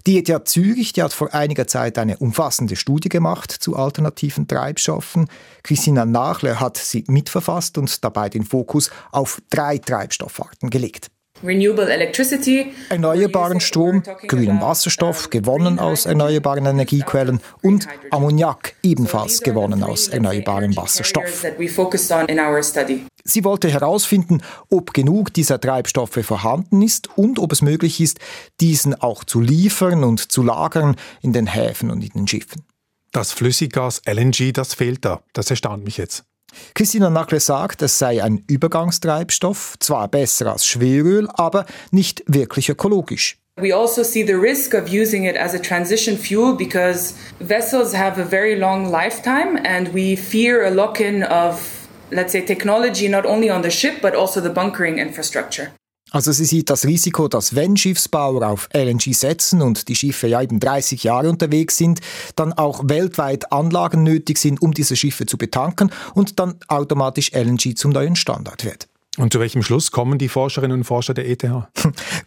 Die 0.06 0.18
ETH 0.18 0.48
Zürich 0.48 0.92
die 0.92 1.02
hat 1.02 1.14
vor 1.14 1.34
einiger 1.34 1.66
Zeit 1.66 1.98
eine 1.98 2.18
umfassende 2.18 2.76
Studie 2.76 3.08
gemacht 3.08 3.52
zu 3.52 3.78
alternativen 3.78 4.48
Treibstoffen. 4.48 5.28
Christina 5.64 6.06
Nachler 6.06 6.60
hat 6.60 6.76
sie 6.76 7.06
mitverfasst 7.08 7.78
und 7.78 8.04
dabei 8.04 8.28
den 8.28 8.44
Fokus 8.44 8.92
auf 9.12 9.42
drei 9.50 9.78
Treibstoffarten 9.78 10.70
gelegt. 10.70 11.10
Erneuerbaren 12.90 13.60
Strom, 13.60 14.02
grünen 14.28 14.60
Wasserstoff, 14.60 15.30
gewonnen 15.30 15.78
aus 15.78 16.06
erneuerbaren 16.06 16.66
Energiequellen 16.66 17.40
und 17.62 17.88
Ammoniak, 18.10 18.74
ebenfalls 18.82 19.42
gewonnen 19.42 19.84
aus 19.84 20.08
erneuerbarem 20.08 20.76
Wasserstoff. 20.76 21.46
Sie 23.28 23.44
wollte 23.44 23.70
herausfinden, 23.70 24.42
ob 24.70 24.94
genug 24.94 25.34
dieser 25.34 25.60
Treibstoffe 25.60 26.20
vorhanden 26.24 26.82
ist 26.82 27.10
und 27.18 27.40
ob 27.40 27.52
es 27.52 27.62
möglich 27.62 28.00
ist, 28.00 28.20
diesen 28.62 28.96
auch 28.96 29.26
zu 29.26 29.42
liefern 29.42 30.04
und 30.06 30.32
zu 30.32 30.44
lagern 30.44 30.96
in 31.22 31.34
den 31.34 31.46
Häfen 31.46 31.92
und 31.92 32.02
in 32.02 32.12
den 32.12 32.28
Schiffen. 32.28 32.64
Das 33.12 33.34
Flüssiggas 33.34 34.02
LNG, 34.06 34.54
das 34.54 34.74
fehlt 34.74 35.04
da. 35.04 35.22
Das 35.34 35.50
erstaunt 35.50 35.84
mich 35.84 35.98
jetzt. 35.98 36.24
Christina 36.74 37.10
Nackle 37.10 37.42
sagt, 37.42 37.82
es 37.82 38.00
sei 38.00 38.24
ein 38.24 38.44
Übergangstreibstoff, 38.48 39.76
zwar 39.80 40.08
besser 40.08 40.52
als 40.54 40.66
Schweröl, 40.66 41.28
aber 41.34 41.66
nicht 41.92 42.24
wirklich 42.28 42.70
ökologisch. 42.70 43.38
We 43.60 43.76
also 43.76 44.04
see 44.04 44.24
the 44.24 44.36
risk 44.36 44.76
of 44.76 44.88
using 44.88 45.26
it 45.26 45.36
as 45.36 45.56
a 45.56 45.60
transition 45.60 46.16
fuel 46.16 46.56
because 46.56 47.16
vessels 47.40 47.92
have 47.94 48.22
a 48.22 48.24
very 48.24 48.56
long 48.56 48.92
lifetime 48.92 49.58
and 49.66 49.94
we 49.96 50.16
fear 50.16 50.64
a 50.64 50.70
lock-in 50.70 51.24
of 51.24 51.77
let's 52.12 52.32
say 52.32 52.42
technology 52.42 53.10
not 53.10 53.26
only 53.26 53.52
on 53.52 53.64
the 53.64 53.72
ship 53.72 54.02
but 54.02 54.16
also 54.16 54.42
the 54.42 54.50
bunkering 54.50 54.98
infrastructure. 54.98 55.72
Also 56.12 56.32
sie 56.32 56.46
sieht 56.46 56.70
das 56.70 56.86
Risiko, 56.86 57.28
dass 57.28 57.54
wenn 57.54 57.76
Schiffsbauer 57.76 58.48
auf 58.48 58.70
LNG 58.74 59.14
setzen 59.14 59.62
und 59.62 59.90
die 59.90 59.96
Schiffe 59.96 60.28
ja 60.28 60.42
eben 60.42 60.60
30 60.60 61.04
Jahre 61.04 61.30
unterwegs 61.30 61.76
sind, 61.76 62.00
dann 62.36 62.54
auch 62.54 62.84
weltweit 62.86 63.52
Anlagen 63.52 64.04
nötig 64.04 64.38
sind, 64.38 64.62
um 64.62 64.74
diese 64.74 64.96
Schiffe 64.96 65.26
zu 65.26 65.38
betanken 65.38 65.92
und 66.14 66.40
dann 66.40 66.56
automatisch 66.70 67.32
LNG 67.34 67.76
zum 67.76 67.92
neuen 67.92 68.16
Standard 68.16 68.64
wird. 68.64 68.88
Und 69.18 69.34
zu 69.34 69.40
welchem 69.40 69.64
Schluss 69.64 69.92
kommen 69.92 70.18
die 70.18 70.30
Forscherinnen 70.30 70.78
und 70.78 70.84
Forscher 70.86 71.14
der 71.14 71.28
ETH? 71.28 71.44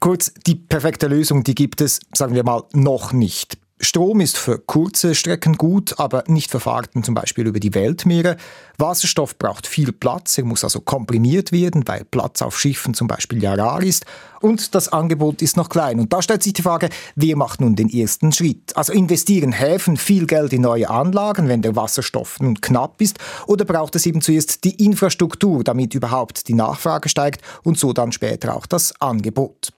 Kurz, 0.00 0.32
die 0.46 0.56
perfekte 0.56 1.06
Lösung, 1.06 1.44
die 1.44 1.54
gibt 1.54 1.80
es, 1.80 2.00
sagen 2.12 2.34
wir 2.34 2.44
mal, 2.44 2.64
noch 2.72 3.12
nicht. 3.12 3.56
Strom 3.82 4.20
ist 4.20 4.37
für 4.37 4.58
kurze 4.58 5.14
Strecken 5.14 5.56
gut, 5.56 5.99
aber 5.99 6.25
nicht 6.26 6.50
für 6.50 6.60
Fahrten 6.60 7.02
zum 7.02 7.14
Beispiel 7.14 7.46
über 7.46 7.60
die 7.60 7.75
Weltmeere. 7.75 8.37
Wasserstoff 8.76 9.38
braucht 9.38 9.66
viel 9.66 9.90
Platz, 9.90 10.37
er 10.37 10.44
muss 10.44 10.64
also 10.64 10.80
komprimiert 10.80 11.50
werden, 11.50 11.88
weil 11.88 12.04
Platz 12.04 12.42
auf 12.42 12.60
Schiffen 12.60 12.92
zum 12.92 13.08
Beispiel 13.08 13.42
ja 13.42 13.54
rar 13.54 13.82
ist. 13.82 14.04
Und 14.42 14.75
das 14.75 14.88
Angebot 14.88 15.40
ist 15.40 15.56
noch 15.56 15.70
klein. 15.70 15.99
Und 15.99 16.12
da 16.12 16.20
stellt 16.20 16.42
sich 16.42 16.52
die 16.52 16.62
Frage, 16.62 16.90
wer 17.16 17.37
macht 17.37 17.62
nun 17.62 17.75
den 17.75 17.88
ersten 17.88 18.32
Schritt? 18.32 18.76
Also 18.76 18.92
investieren 18.92 19.52
Häfen 19.52 19.96
viel 19.96 20.26
Geld 20.26 20.52
in 20.52 20.60
neue 20.60 20.90
Anlagen, 20.90 21.49
wenn 21.49 21.62
der 21.62 21.75
Wasserstoff 21.75 22.38
nun 22.40 22.60
knapp 22.60 23.00
ist? 23.00 23.18
Oder 23.46 23.64
braucht 23.64 23.96
es 23.96 24.04
eben 24.04 24.20
zuerst 24.20 24.64
die 24.64 24.84
Infrastruktur, 24.84 25.64
damit 25.64 25.94
überhaupt 25.94 26.49
die 26.49 26.54
Nachfrage 26.54 27.08
steigt 27.08 27.40
und 27.64 27.78
so 27.78 27.94
dann 27.94 28.12
später 28.12 28.54
auch 28.54 28.66
das 28.66 29.00
Angebot? 29.00 29.72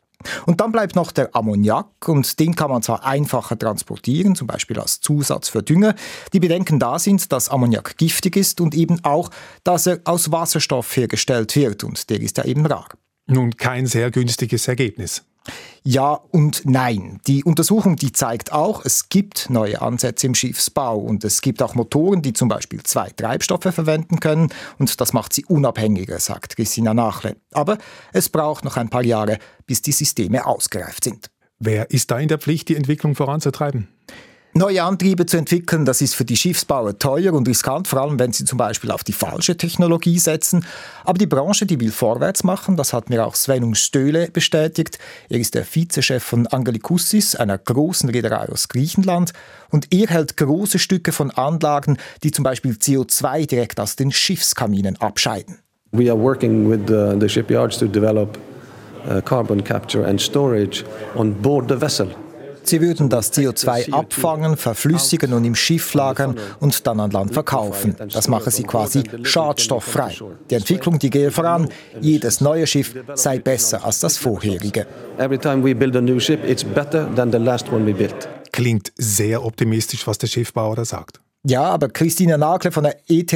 Und 0.47 0.61
dann 0.61 0.73
bleibt 0.73 0.97
noch 0.97 1.13
der 1.13 1.35
Ammoniak 1.35 2.09
und 2.09 2.39
den 2.39 2.55
kann 2.55 2.71
man 2.71 2.83
zwar 2.83 3.05
einfacher 3.05 3.59
transportieren, 3.59 4.35
zum 4.35 4.47
Beispiel 4.47 4.79
als 4.79 5.01
Zusatz 5.01 5.49
für 5.49 5.63
Dünger. 5.63 5.95
Die 6.33 6.41
Bedenken 6.41 6.79
da 6.79 6.99
sind, 6.99 7.33
dass 7.33 7.49
Ammoniak 7.49 7.97
giftig 7.97 8.37
ist 8.37 8.61
und 8.61 8.75
eben 8.75 9.05
auch, 9.05 9.31
dass 9.65 9.87
er 9.87 10.01
aus 10.05 10.33
Wasserstoff 10.33 10.97
hergestellt 10.97 11.55
wird 11.57 11.85
und 11.85 12.11
der 12.11 12.21
ist 12.21 12.39
ja 12.39 12.45
eben 12.45 12.67
rar. 12.67 12.89
Nun 13.27 13.57
kein 13.57 13.87
sehr 13.87 14.11
günstiges 14.11 14.69
Ergebnis. 14.69 15.25
Ja 15.85 16.13
und 16.13 16.63
nein. 16.65 17.21
Die 17.27 17.43
Untersuchung, 17.43 17.97
die 17.97 18.13
zeigt 18.13 18.53
auch, 18.53 18.85
es 18.85 19.09
gibt 19.09 19.51
neue 19.51 19.83
Ansätze 19.83 20.29
im 20.29 20.35
Schiffsbau 20.35 20.97
und 20.97 21.25
es 21.25 21.41
gibt 21.41 21.61
auch 21.63 21.75
Motoren, 21.75 22.23
die 22.23 22.33
zum 22.33 22.49
Beispiel 22.49 22.83
zwei 22.85 23.11
Treibstoffe 23.11 23.63
verwenden 23.75 24.21
können 24.21 24.53
und 24.79 25.01
das 25.01 25.13
macht 25.13 25.33
sie 25.33 25.45
unabhängiger, 25.45 26.21
sagt 26.21 26.57
Christina 26.57 26.95
Nachle. 26.95 27.37
Aber 27.53 27.79
es 28.13 28.29
braucht 28.29 28.65
noch 28.65 28.77
ein 28.77 28.91
paar 28.91 29.05
Jahre, 29.05 29.39
bis 29.67 29.83
die 29.83 29.93
Systeme 29.93 30.47
ausgereift 30.47 31.05
sind. 31.05 31.31
Wer 31.59 31.91
ist 31.91 32.11
da 32.11 32.19
in 32.19 32.29
der 32.29 32.39
Pflicht, 32.39 32.69
die 32.69 32.77
Entwicklung 32.77 33.15
voranzutreiben? 33.15 33.89
Neue 34.55 34.83
Antriebe 34.83 35.25
zu 35.25 35.39
entwickeln, 35.39 35.87
das 35.87 36.03
ist 36.03 36.15
für 36.15 36.27
die 36.27 36.37
Schiffsbauer 36.37 36.99
teuer 36.99 37.33
und 37.33 37.49
riskant, 37.49 37.89
vor 37.89 38.03
allem 38.03 38.19
wenn 38.19 38.35
sie 38.35 38.45
zum 38.45 38.59
Beispiel 38.59 38.91
auf 38.91 39.03
die 39.03 39.15
falsche 39.15 39.57
Technologie 39.57 40.19
setzen. 40.19 40.67
Aber 41.05 41.17
die 41.17 41.27
Branche, 41.27 41.65
die 41.65 41.81
will 41.81 41.91
vorwärts 41.91 42.45
machen, 42.45 42.77
das 42.77 42.93
hat 42.93 43.09
mir 43.09 43.25
auch 43.27 43.35
Svenung 43.35 43.75
Stöhle 43.75 44.29
bestätigt. 44.31 44.99
Er 45.31 45.39
ist 45.39 45.55
der 45.55 45.65
Vizechef 45.65 46.23
von 46.23 46.47
Angelikoussis, 46.47 47.35
einer 47.35 47.57
großen 47.57 48.11
Reederei 48.11 48.51
aus 48.51 48.69
Griechenland. 48.69 49.33
Und 49.71 49.87
er 49.91 50.09
hält 50.09 50.37
große 50.37 50.79
Stücke 50.79 51.13
von 51.13 51.31
Anlagen, 51.31 51.97
die 52.23 52.31
zum 52.31 52.43
Beispiel 52.43 52.73
CO2 52.73 53.47
direkt 53.47 53.81
aus 53.81 53.97
den 53.97 54.13
Schiffskaminen 54.13 55.01
abscheiden. 55.01 55.61
We 55.93 56.11
are 56.11 56.21
working 56.21 56.71
with 56.71 56.81
the, 56.89 57.19
the 57.19 57.29
shipyards 57.29 57.79
to 57.79 57.87
develop 57.87 58.37
uh, 59.09 59.23
carbon 59.23 59.65
capture 59.65 60.07
and 60.07 60.21
storage 60.21 60.85
on 61.15 61.33
board 61.41 61.71
the 61.71 61.81
vessel. 61.81 62.09
Sie 62.63 62.81
würden 62.81 63.09
das 63.09 63.33
CO2 63.33 63.93
abfangen, 63.93 64.57
verflüssigen 64.57 65.33
und 65.33 65.45
im 65.45 65.55
Schiff 65.55 65.95
lagern 65.95 66.37
und 66.61 66.87
dann 66.87 67.01
an 67.01 67.11
Land 67.11 67.33
verkaufen. 67.33 67.97
Das 68.13 68.29
mache 68.29 68.51
sie 68.51 68.63
quasi 68.63 69.03
schadstofffrei. 69.23 70.17
Die 70.51 70.55
Entwicklung, 70.55 70.99
die 70.99 71.11
gehe 71.11 71.31
voran. 71.31 71.69
Jedes 72.01 72.41
neue 72.41 72.67
Schiff 72.67 72.95
sei 73.15 73.39
besser 73.39 73.85
als 73.85 74.01
das 74.01 74.17
vorherige. 74.17 74.87
Klingt 78.53 78.93
sehr 78.97 79.45
optimistisch, 79.45 80.07
was 80.07 80.19
der 80.19 80.27
Schiffbauer 80.27 80.77
da 80.77 80.85
sagt. 80.85 81.21
Ja, 81.45 81.65
aber 81.65 81.89
Christina 81.89 82.39
Nagler 82.39 82.71
von 82.71 82.85
der 82.85 82.99
ETH 83.09 83.35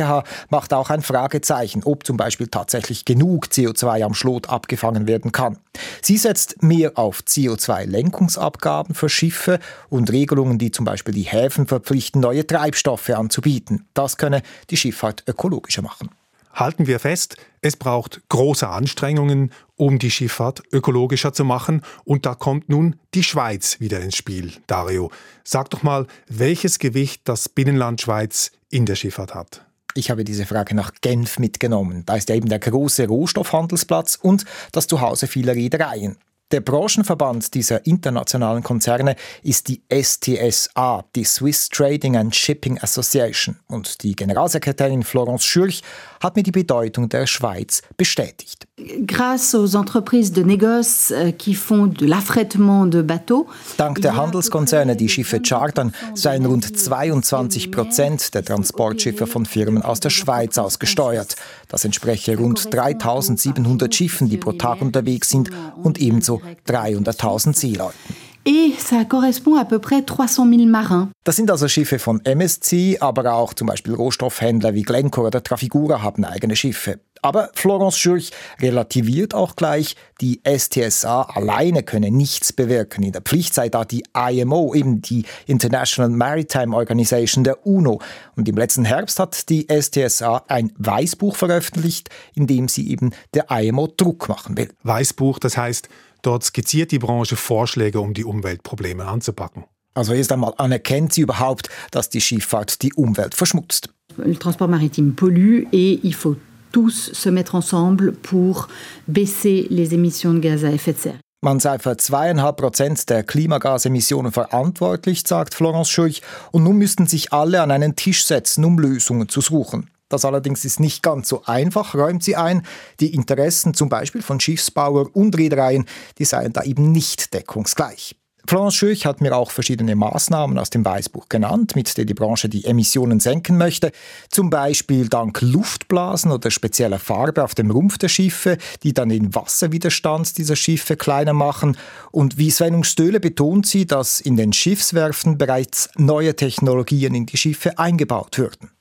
macht 0.49 0.73
auch 0.73 0.91
ein 0.91 1.03
Fragezeichen, 1.03 1.83
ob 1.83 2.07
zum 2.07 2.17
Beispiel 2.17 2.47
tatsächlich 2.47 3.05
genug 3.05 3.47
CO2 3.47 4.05
am 4.05 4.15
Schlot 4.15 4.49
abgefangen 4.49 5.09
werden 5.09 5.33
kann. 5.33 5.59
Sie 6.03 6.17
setzt 6.17 6.63
mehr 6.63 6.93
auf 6.95 7.23
CO2-Lenkungsabgaben 7.27 8.95
für 8.95 9.09
Schiffe 9.09 9.59
und 9.89 10.13
Regelungen, 10.13 10.57
die 10.57 10.71
zum 10.71 10.85
Beispiel 10.85 11.15
die 11.15 11.23
Häfen 11.23 11.67
verpflichten, 11.67 12.21
neue 12.21 12.47
Treibstoffe 12.47 13.11
anzubieten. 13.11 13.89
Das 13.93 14.19
könne 14.19 14.43
die 14.71 14.77
Schifffahrt 14.77 15.25
ökologischer 15.27 15.83
machen. 15.83 16.11
Halten 16.57 16.87
wir 16.87 16.99
fest, 17.01 17.37
es 17.61 17.77
braucht 17.77 18.23
große 18.31 18.67
Anstrengungen, 18.67 19.53
um 19.75 19.99
die 19.99 20.11
Schifffahrt 20.11 20.63
ökologischer 20.73 21.35
zu 21.35 21.45
machen. 21.45 21.83
Und 22.05 22.25
da 22.25 22.35
kommt 22.35 22.71
nun 22.71 22.97
die 23.13 23.23
Schweiz 23.23 23.79
wieder 23.79 24.01
ins 24.01 24.17
Spiel. 24.17 24.55
Dario, 24.67 25.11
sag 25.45 25.69
doch 25.69 25.83
mal, 25.83 26.07
welches 26.29 26.79
Gewicht 26.79 27.21
das 27.25 27.51
Binnenland 27.51 28.01
Schweiz 28.01 28.53
in 28.71 28.87
der 28.87 28.95
Schifffahrt 28.95 29.35
hat. 29.35 29.67
Ich 29.93 30.11
habe 30.11 30.25
diese 30.25 30.47
Frage 30.47 30.75
nach 30.75 30.93
Genf 31.03 31.39
mitgenommen. 31.39 32.05
Da 32.07 32.17
ist 32.17 32.31
ja 32.31 32.35
eben 32.35 32.49
der 32.49 32.59
große 32.59 33.07
Rohstoffhandelsplatz 33.07 34.19
und 34.21 34.47
das 34.73 34.87
Zuhause 34.87 35.27
vieler 35.27 35.55
Reedereien. 35.55 36.17
Der 36.53 36.61
Branchenverband 36.61 37.55
dieser 37.55 37.85
internationalen 37.87 38.62
Konzerne 38.62 39.17
ist 39.43 39.67
die 39.67 39.83
STSA, 39.93 41.05
die 41.17 41.25
Swiss 41.25 41.69
Trading 41.69 42.17
and 42.17 42.37
Shipping 42.37 42.79
Association. 42.79 43.57
Und 43.67 44.05
die 44.05 44.15
Generalsekretärin 44.15 45.03
Florence 45.03 45.45
Schürch 45.45 45.83
hat 46.23 46.37
mir 46.37 46.45
die 46.45 46.53
Bedeutung 46.53 47.09
der 47.09 47.26
Schweiz 47.26 47.83
bestätigt. 47.97 48.69
Grâce 48.78 49.54
aux 49.54 49.75
entreprises 49.75 50.33
de 50.33 50.42
négoce 50.42 51.11
euh, 51.11 51.30
qui 51.30 51.54
font 51.54 51.87
de 51.87 52.04
l'affrètement 52.04 52.85
de 52.85 53.00
bateaux. 53.00 53.47
Dank 53.78 54.02
der 54.02 54.18
Handelskonzerne, 54.18 54.95
die 54.95 55.09
Schiffe 55.09 55.40
chartern, 55.42 55.92
seien 56.14 56.45
rund 56.45 56.76
22 56.76 57.71
Prozent 57.71 58.35
der 58.35 58.45
Transportschiffe 58.45 59.26
von 59.26 59.47
Firmen 59.47 59.80
aus 59.80 60.00
der 60.00 60.11
Schweiz 60.11 60.59
ausgesteuert. 60.59 61.37
Das 61.68 61.87
entspreche 61.87 62.37
rund 62.37 62.73
3700 62.73 63.95
Schiffen, 63.95 64.28
die 64.28 64.37
pro 64.37 64.52
Tag 64.52 64.83
unterwegs 64.83 65.30
sind 65.30 65.49
und 65.83 65.99
ebenso 65.99 66.42
300.000 66.68 67.56
Seeleuten. 67.56 68.14
Et 68.45 68.75
ça 68.78 69.04
correspond 69.04 69.56
à 69.56 69.64
peu 69.64 69.78
près 69.78 70.02
300 70.02 70.45
000 70.45 70.66
marins. 70.66 71.09
Das 71.25 71.35
sind 71.35 71.50
also 71.50 71.66
Schiffe 71.66 71.99
von 71.99 72.21
MSC, 72.25 72.99
aber 73.00 73.33
auch 73.33 73.54
zum 73.54 73.66
Beispiel 73.68 73.95
Rohstoffhändler 73.95 74.75
wie 74.75 74.83
Glencore 74.83 75.28
oder 75.28 75.42
Trafigura 75.42 76.02
haben 76.02 76.25
eigene 76.25 76.54
Schiffe. 76.54 77.00
Aber 77.26 77.50
Florence 77.54 77.99
Schürch 77.99 78.30
relativiert 78.61 79.35
auch 79.35 79.56
gleich, 79.56 79.97
die 80.21 80.40
STSA 80.47 81.23
alleine 81.23 81.83
könne 81.83 82.12
nichts 82.12 82.52
bewirken. 82.52 83.02
In 83.02 83.11
der 83.11 83.21
Pflicht 83.21 83.52
sei 83.52 83.68
da 83.68 83.85
die 83.85 84.04
IMO, 84.16 84.73
eben 84.76 85.02
die 85.02 85.25
International 85.47 86.09
Maritime 86.09 86.76
Organization 86.76 87.42
der 87.42 87.66
UNO. 87.66 88.00
Und 88.37 88.49
im 88.49 88.56
letzten 88.56 88.85
Herbst 88.85 89.18
hat 89.18 89.49
die 89.49 89.66
STSA 89.68 90.45
ein 90.47 90.71
Weißbuch 90.78 91.35
veröffentlicht, 91.35 92.11
in 92.37 92.47
dem 92.47 92.68
sie 92.68 92.90
eben 92.90 93.11
der 93.35 93.50
IMO 93.50 93.88
Druck 93.88 94.28
machen 94.28 94.56
will. 94.56 94.73
Weißbuch, 94.85 95.40
das 95.40 95.56
heißt, 95.56 95.88
dort 96.23 96.45
skizziert 96.45 96.92
die 96.92 97.00
Branche 97.00 97.35
Vorschläge, 97.35 97.99
um 97.99 98.14
die 98.14 98.25
Umweltprobleme 98.25 99.04
anzupacken. 99.04 99.64
Also 99.95 100.12
erst 100.12 100.30
einmal 100.30 100.54
anerkennt 100.59 101.12
sie 101.12 101.23
überhaupt, 101.23 101.71
dass 101.90 102.09
die 102.09 102.21
Schifffahrt 102.21 102.83
die 102.83 102.95
Umwelt 102.95 103.35
verschmutzt. 103.35 103.88
Le 104.16 104.38
transport 104.38 104.71
maritime 104.71 105.14
pollue 105.14 105.66
et 105.73 106.04
il 106.04 106.14
faut 106.14 106.37
tous 106.76 107.11
se 107.14 107.30
mettre 107.30 107.54
ensemble 107.54 108.12
pour 108.12 108.68
baisser 109.09 109.66
les 109.71 109.95
émissions 109.95 110.35
de 110.35 110.40
gaz 110.40 110.62
à 110.62 110.71
effet 110.71 110.92
de 110.92 110.99
serre. 110.99 111.21
Man 111.42 111.59
sei 111.59 111.78
für 111.78 111.97
zweieinhalb 111.97 112.59
Prozent 112.59 113.09
der 113.09 113.23
Klimagasemissionen 113.23 114.30
verantwortlich, 114.30 115.23
sagt 115.26 115.54
Florence 115.54 115.88
Schurch, 115.88 116.21
und 116.52 116.64
nun 116.64 116.76
müssten 116.76 117.06
sich 117.06 117.33
alle 117.33 117.62
an 117.62 117.71
einen 117.71 117.97
Tisch 117.97 118.26
setzen, 118.26 118.62
um 118.62 118.78
Lösungen 118.78 119.30
zu 119.30 119.40
suchen. 119.40 119.88
Das 120.11 120.26
allerdings 120.26 120.66
ist 120.66 120.78
nicht 120.78 121.02
ganz 121.02 121.30
so 121.30 121.42
einfach, 121.47 121.95
räumt 121.95 122.23
sie 122.23 122.37
ein. 122.37 122.62
Die 123.00 123.14
Interessen 123.14 123.73
zum 123.73 123.88
Beispiel 123.88 124.21
von 124.21 124.38
Schiffsbauern 124.38 125.06
und 125.06 125.38
Reedereien, 125.38 125.87
die 126.18 126.26
seien 126.26 126.52
da 126.52 126.62
eben 126.62 126.92
nicht 126.92 127.33
deckungsgleich. 127.33 128.16
Florence 128.49 128.76
Schürch 128.76 129.07
hat 129.07 129.21
mir 129.21 129.37
auch 129.37 129.50
verschiedene 129.50 129.97
Maßnahmen 129.97 130.59
aus 130.59 130.71
dem 130.71 130.85
Weißbuch 130.85 131.29
genannt, 131.29 131.75
mit 131.75 131.97
denen 131.97 132.07
die 132.07 132.15
Branche 132.15 132.49
die 132.49 132.65
Emissionen 132.65 133.19
senken 133.19 133.59
möchte. 133.59 133.93
Zum 134.31 134.50
Beispiel 134.50 135.09
dank 135.09 135.41
Luftblasen 135.41 136.31
oder 136.31 136.50
spezieller 136.50 136.99
Farbe 136.99 137.43
auf 137.43 137.55
dem 137.55 137.71
Rumpf 137.71 137.99
der 137.99 138.09
Schiffe, 138.09 138.59
die 138.83 138.95
dann 138.95 139.09
den 139.09 139.35
Wasserwiderstand 139.35 140.38
dieser 140.38 140.57
Schiffe 140.57 140.97
kleiner 140.97 141.33
machen. 141.33 141.76
Und 142.12 142.38
wie 142.38 142.50
Svenung 142.50 142.85
Stöhle 142.85 143.21
betont 143.21 143.67
sie, 143.67 143.87
dass 143.87 144.21
in 144.21 144.37
den 144.37 144.53
Schiffswerften 144.53 145.38
bereits 145.38 145.91
neue 145.97 146.37
Technologien 146.37 147.15
in 147.15 147.26
die 147.26 147.37
Schiffe 147.37 147.79
eingebaut 147.79 148.38
würden. 148.38 148.75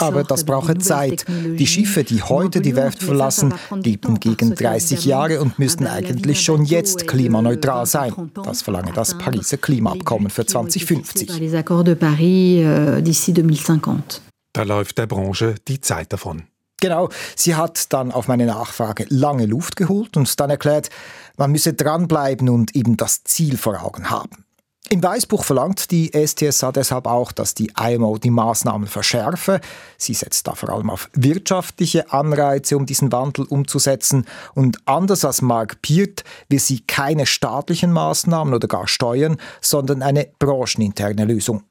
Aber 0.00 0.24
das 0.24 0.44
brauche 0.44 0.76
Zeit. 0.78 1.24
Die 1.28 1.66
Schiffe, 1.66 2.04
die 2.04 2.22
heute 2.22 2.60
die 2.60 2.76
Werft 2.76 3.02
verlassen, 3.02 3.54
leben 3.82 4.20
gegen 4.20 4.54
30 4.54 5.04
Jahre 5.04 5.40
und 5.40 5.58
müssten 5.58 5.86
eigentlich 5.86 6.42
schon 6.42 6.64
jetzt 6.64 7.06
klimaneutral 7.06 7.86
sein. 7.86 8.12
Das 8.44 8.62
verlange 8.62 8.92
das 8.92 9.16
Pariser 9.16 9.56
Klimaabkommen 9.56 10.30
für 10.30 10.44
2050. 10.44 11.30
Euh, 11.30 13.02
da 14.52 14.62
läuft 14.64 14.98
der 14.98 15.06
Branche 15.06 15.54
die 15.66 15.80
Zeit 15.80 16.12
davon. 16.12 16.42
Genau, 16.80 17.10
sie 17.36 17.54
hat 17.54 17.92
dann 17.92 18.10
auf 18.10 18.26
meine 18.26 18.44
Nachfrage 18.44 19.06
lange 19.08 19.46
Luft 19.46 19.76
geholt 19.76 20.16
und 20.16 20.40
dann 20.40 20.50
erklärt, 20.50 20.90
man 21.36 21.52
müsse 21.52 21.74
dranbleiben 21.74 22.48
und 22.48 22.74
eben 22.74 22.96
das 22.96 23.22
Ziel 23.22 23.56
vor 23.56 23.82
Augen 23.84 24.10
haben. 24.10 24.44
Im 24.92 25.02
Weißbuch 25.02 25.42
verlangt 25.42 25.90
die 25.90 26.10
STSA 26.12 26.70
deshalb 26.70 27.06
auch, 27.06 27.32
dass 27.32 27.54
die 27.54 27.72
IMO 27.82 28.18
die 28.18 28.28
Maßnahmen 28.28 28.86
verschärfe. 28.86 29.62
Sie 29.96 30.12
setzt 30.12 30.46
da 30.46 30.54
vor 30.54 30.68
allem 30.68 30.90
auf 30.90 31.08
wirtschaftliche 31.14 32.12
Anreize, 32.12 32.76
um 32.76 32.84
diesen 32.84 33.10
Wandel 33.10 33.46
umzusetzen. 33.46 34.26
Und 34.52 34.76
anders 34.84 35.24
als 35.24 35.40
Mark 35.40 35.80
Peart 35.80 36.24
will 36.50 36.58
sie 36.58 36.80
keine 36.80 37.24
staatlichen 37.24 37.90
Maßnahmen 37.90 38.52
oder 38.52 38.68
gar 38.68 38.86
Steuern, 38.86 39.38
sondern 39.62 40.02
eine 40.02 40.28
brancheninterne 40.38 41.24
Lösung. 41.24 41.62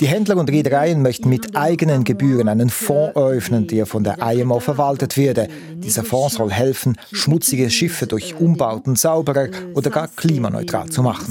Die 0.00 0.08
Händler 0.08 0.38
und 0.38 0.50
Reedereien 0.50 1.02
möchten 1.02 1.28
mit 1.28 1.54
eigenen 1.54 2.02
Gebühren 2.02 2.48
einen 2.48 2.68
Fonds 2.68 3.14
eröffnen, 3.14 3.68
der 3.68 3.86
von 3.86 4.02
der 4.02 4.18
IMO 4.18 4.58
verwaltet 4.58 5.16
werde. 5.16 5.46
Dieser 5.74 6.02
Fonds 6.02 6.34
soll 6.34 6.50
helfen, 6.50 6.98
schmutzige 7.12 7.70
Schiffe 7.70 8.08
durch 8.08 8.34
Umbauten 8.40 8.96
sauberer 8.96 9.46
oder 9.74 9.90
gar 9.90 10.08
klimaneutral 10.32 10.88
zu 10.88 11.02
machen. 11.02 11.24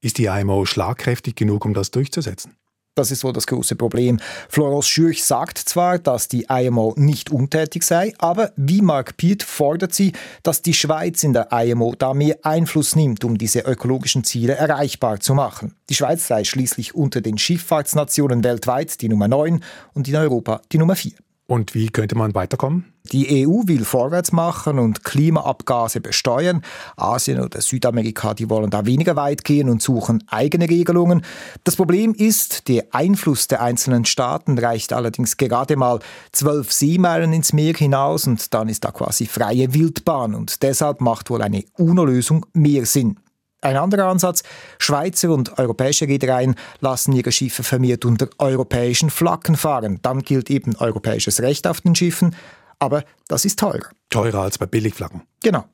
Ist 0.00 0.18
die 0.18 0.26
IMO 0.26 0.64
schlagkräftig 0.64 1.34
genug, 1.34 1.64
um 1.64 1.74
das 1.74 1.90
durchzusetzen? 1.90 2.56
Das 2.96 3.12
ist 3.12 3.22
wohl 3.22 3.32
das 3.32 3.46
große 3.46 3.76
Problem. 3.76 4.18
Florence 4.48 4.88
Schürch 4.88 5.24
sagt 5.24 5.58
zwar, 5.58 5.98
dass 5.98 6.26
die 6.26 6.46
IMO 6.50 6.92
nicht 6.96 7.30
untätig 7.30 7.84
sei, 7.84 8.12
aber 8.18 8.52
wie 8.56 8.82
Mark 8.82 9.16
Piet 9.16 9.44
fordert 9.44 9.94
sie, 9.94 10.12
dass 10.42 10.60
die 10.60 10.74
Schweiz 10.74 11.22
in 11.22 11.32
der 11.32 11.48
IMO 11.52 11.94
da 11.96 12.14
mehr 12.14 12.38
Einfluss 12.42 12.96
nimmt, 12.96 13.24
um 13.24 13.38
diese 13.38 13.60
ökologischen 13.60 14.24
Ziele 14.24 14.54
erreichbar 14.54 15.20
zu 15.20 15.34
machen. 15.34 15.76
Die 15.88 15.94
Schweiz 15.94 16.26
sei 16.26 16.42
schließlich 16.42 16.94
unter 16.94 17.20
den 17.20 17.38
Schifffahrtsnationen 17.38 18.42
weltweit 18.42 19.00
die 19.00 19.08
Nummer 19.08 19.28
9 19.28 19.62
und 19.94 20.08
in 20.08 20.16
Europa 20.16 20.60
die 20.72 20.78
Nummer 20.78 20.96
4. 20.96 21.12
Und 21.50 21.74
wie 21.74 21.88
könnte 21.88 22.14
man 22.14 22.32
weiterkommen? 22.36 22.84
Die 23.10 23.44
EU 23.44 23.62
will 23.66 23.84
vorwärts 23.84 24.30
machen 24.30 24.78
und 24.78 25.02
Klimaabgase 25.02 26.00
besteuern. 26.00 26.62
Asien 26.94 27.40
oder 27.40 27.60
Südamerika, 27.60 28.34
die 28.34 28.48
wollen 28.48 28.70
da 28.70 28.86
weniger 28.86 29.16
weit 29.16 29.42
gehen 29.42 29.68
und 29.68 29.82
suchen 29.82 30.22
eigene 30.28 30.70
Regelungen. 30.70 31.22
Das 31.64 31.74
Problem 31.74 32.14
ist, 32.14 32.68
der 32.68 32.84
Einfluss 32.92 33.48
der 33.48 33.62
einzelnen 33.62 34.04
Staaten 34.04 34.60
reicht 34.60 34.92
allerdings 34.92 35.38
gerade 35.38 35.74
mal 35.74 35.98
zwölf 36.30 36.70
Seemeilen 36.70 37.32
ins 37.32 37.52
Meer 37.52 37.74
hinaus 37.74 38.28
und 38.28 38.54
dann 38.54 38.68
ist 38.68 38.84
da 38.84 38.92
quasi 38.92 39.26
freie 39.26 39.74
Wildbahn 39.74 40.36
und 40.36 40.62
deshalb 40.62 41.00
macht 41.00 41.30
wohl 41.30 41.42
eine 41.42 41.64
UNO-Lösung 41.76 42.46
mehr 42.52 42.86
Sinn. 42.86 43.18
Ein 43.62 43.76
anderer 43.76 44.06
Ansatz, 44.06 44.42
Schweizer 44.78 45.30
und 45.30 45.58
europäische 45.58 46.08
Reedereien 46.08 46.54
lassen 46.80 47.12
ihre 47.12 47.30
Schiffe 47.30 47.62
vermehrt 47.62 48.04
unter 48.04 48.28
europäischen 48.38 49.10
Flaggen 49.10 49.56
fahren. 49.56 49.98
Dann 50.02 50.22
gilt 50.22 50.48
eben 50.50 50.76
europäisches 50.76 51.42
Recht 51.42 51.66
auf 51.66 51.82
den 51.82 51.94
Schiffen, 51.94 52.34
aber 52.78 53.04
das 53.28 53.44
ist 53.44 53.58
teurer. 53.58 53.90
Teurer 54.08 54.40
als 54.40 54.56
bei 54.56 54.66
Billigflaggen. 54.66 55.22
Genau. 55.42 55.64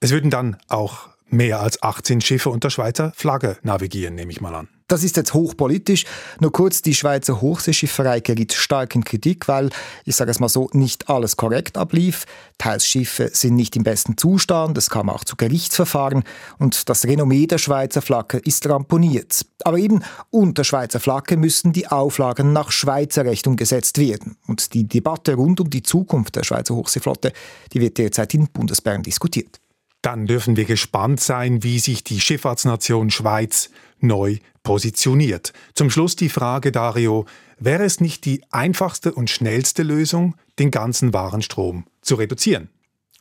Es 0.00 0.10
würden 0.10 0.30
dann 0.30 0.56
auch 0.68 1.08
mehr 1.28 1.60
als 1.60 1.82
18 1.82 2.20
Schiffe 2.20 2.50
unter 2.50 2.70
Schweizer 2.70 3.12
Flagge 3.14 3.58
navigieren, 3.62 4.14
nehme 4.14 4.32
ich 4.32 4.40
mal 4.40 4.54
an. 4.54 4.68
Das 4.88 5.04
ist 5.04 5.18
jetzt 5.18 5.34
hochpolitisch. 5.34 6.06
Nur 6.40 6.50
kurz, 6.50 6.80
die 6.80 6.94
Schweizer 6.94 7.42
Hochseeschifferei 7.42 8.20
geriet 8.20 8.54
stark 8.54 8.94
in 8.94 9.04
Kritik, 9.04 9.46
weil, 9.46 9.68
ich 10.06 10.16
sage 10.16 10.30
es 10.30 10.40
mal 10.40 10.48
so, 10.48 10.70
nicht 10.72 11.10
alles 11.10 11.36
korrekt 11.36 11.76
ablief. 11.76 12.24
Teils 12.56 12.86
Schiffe 12.86 13.28
sind 13.34 13.54
nicht 13.54 13.76
im 13.76 13.82
besten 13.82 14.16
Zustand, 14.16 14.78
es 14.78 14.88
kam 14.88 15.10
auch 15.10 15.24
zu 15.24 15.36
Gerichtsverfahren 15.36 16.24
und 16.58 16.88
das 16.88 17.04
Renommee 17.04 17.46
der 17.46 17.58
Schweizer 17.58 18.00
Flagge 18.00 18.38
ist 18.38 18.66
ramponiert. 18.66 19.44
Aber 19.62 19.76
eben 19.76 20.00
unter 20.30 20.64
Schweizer 20.64 21.00
Flagge 21.00 21.36
müssen 21.36 21.74
die 21.74 21.88
Auflagen 21.88 22.54
nach 22.54 22.70
Schweizer 22.70 23.26
Recht 23.26 23.46
umgesetzt 23.46 23.98
werden. 23.98 24.38
Und 24.46 24.72
die 24.72 24.88
Debatte 24.88 25.34
rund 25.34 25.60
um 25.60 25.68
die 25.68 25.82
Zukunft 25.82 26.34
der 26.34 26.44
Schweizer 26.44 26.74
Hochseeflotte, 26.74 27.34
die 27.74 27.80
wird 27.82 27.98
derzeit 27.98 28.32
in 28.32 28.48
Bundesbern 28.48 29.02
diskutiert. 29.02 29.60
Dann 30.02 30.26
dürfen 30.26 30.56
wir 30.56 30.64
gespannt 30.64 31.20
sein, 31.20 31.62
wie 31.62 31.78
sich 31.78 32.04
die 32.04 32.20
Schifffahrtsnation 32.20 33.10
Schweiz 33.10 33.70
neu 34.00 34.38
positioniert. 34.62 35.52
Zum 35.74 35.90
Schluss 35.90 36.14
die 36.14 36.28
Frage, 36.28 36.72
Dario, 36.72 37.26
wäre 37.58 37.84
es 37.84 38.00
nicht 38.00 38.24
die 38.24 38.42
einfachste 38.50 39.12
und 39.12 39.30
schnellste 39.30 39.82
Lösung, 39.82 40.36
den 40.58 40.70
ganzen 40.70 41.12
Warenstrom 41.12 41.84
zu 42.02 42.14
reduzieren? 42.14 42.68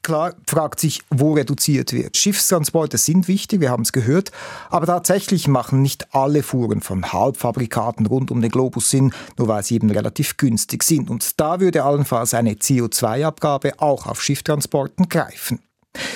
Klar 0.03 0.35
fragt 0.45 0.79
sich, 0.79 1.01
wo 1.09 1.33
reduziert 1.33 1.91
wird. 1.91 2.15
Schiffstransporte 2.15 2.97
sind 2.97 3.27
wichtig, 3.27 3.59
wir 3.59 3.71
haben 3.71 3.83
es 3.83 3.91
gehört, 3.91 4.31
aber 4.69 4.85
tatsächlich 4.85 5.49
machen 5.49 5.81
nicht 5.81 6.15
alle 6.15 6.43
Fuhren 6.43 6.79
von 6.79 7.11
Halbfabrikaten 7.11 8.05
rund 8.05 8.31
um 8.31 8.39
den 8.39 8.51
Globus 8.51 8.89
Sinn, 8.89 9.11
nur 9.37 9.49
weil 9.49 9.63
sie 9.63 9.75
eben 9.75 9.91
relativ 9.91 10.37
günstig 10.37 10.83
sind. 10.83 11.09
Und 11.09 11.39
da 11.41 11.59
würde 11.59 11.83
allenfalls 11.83 12.33
eine 12.33 12.53
CO2-Abgabe 12.53 13.81
auch 13.81 14.07
auf 14.07 14.21
Schifftransporten 14.21 15.09
greifen. 15.09 15.59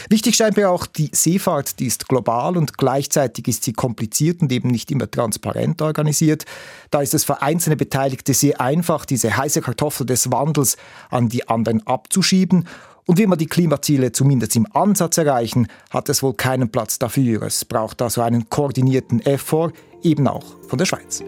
Wichtig 0.09 0.35
scheint 0.35 0.57
mir 0.57 0.69
auch, 0.69 0.85
die 0.85 1.09
Seefahrt, 1.13 1.79
die 1.79 1.87
ist 1.87 2.07
global 2.07 2.57
und 2.57 2.77
gleichzeitig 2.77 3.47
ist 3.47 3.63
sie 3.63 3.73
kompliziert 3.73 4.41
und 4.41 4.51
eben 4.51 4.69
nicht 4.69 4.91
immer 4.91 5.09
transparent 5.09 5.81
organisiert. 5.81 6.45
Da 6.89 7.01
ist 7.01 7.13
es 7.13 7.23
für 7.23 7.41
einzelne 7.41 7.75
Beteiligte 7.75 8.33
sehr 8.33 8.59
einfach, 8.61 9.05
diese 9.05 9.35
heiße 9.35 9.61
Kartoffel 9.61 10.05
des 10.05 10.31
Wandels 10.31 10.77
an 11.09 11.29
die 11.29 11.47
anderen 11.47 11.85
abzuschieben. 11.85 12.67
Und 13.05 13.17
wie 13.17 13.27
man 13.27 13.37
die 13.37 13.47
Klimaziele 13.47 14.11
zumindest 14.11 14.55
im 14.55 14.67
Ansatz 14.73 15.17
erreichen, 15.17 15.67
hat 15.89 16.07
es 16.09 16.21
wohl 16.23 16.33
keinen 16.33 16.71
Platz 16.71 16.99
dafür. 16.99 17.41
Es 17.43 17.65
braucht 17.65 18.01
also 18.01 18.21
einen 18.21 18.49
koordinierten 18.49 19.19
Effort, 19.25 19.73
eben 20.03 20.27
auch 20.27 20.45
von 20.67 20.77
der 20.77 20.85
Schweiz. 20.85 21.23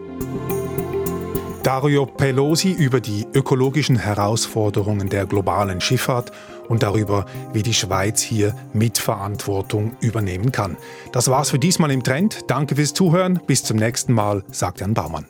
Dario 1.64 2.06
Pelosi 2.06 2.72
über 2.72 3.00
die 3.00 3.26
ökologischen 3.34 3.96
Herausforderungen 3.96 5.08
der 5.08 5.26
globalen 5.26 5.80
Schifffahrt 5.80 6.32
und 6.70 6.84
darüber, 6.84 7.26
wie 7.54 7.64
die 7.64 7.74
Schweiz 7.74 8.22
hier 8.22 8.56
Mitverantwortung 8.74 9.96
übernehmen 10.00 10.52
kann. 10.52 10.78
Das 11.12 11.30
war's 11.30 11.52
für 11.52 11.60
diesmal 11.60 11.92
im 11.92 12.04
Trend. 12.04 12.42
Danke 12.48 12.76
fürs 12.76 12.94
Zuhören. 12.94 13.40
Bis 13.46 13.64
zum 13.64 13.78
nächsten 13.78 14.14
Mal, 14.14 14.44
sagt 14.52 14.82
Jan 14.82 14.94
Baumann. 14.94 15.26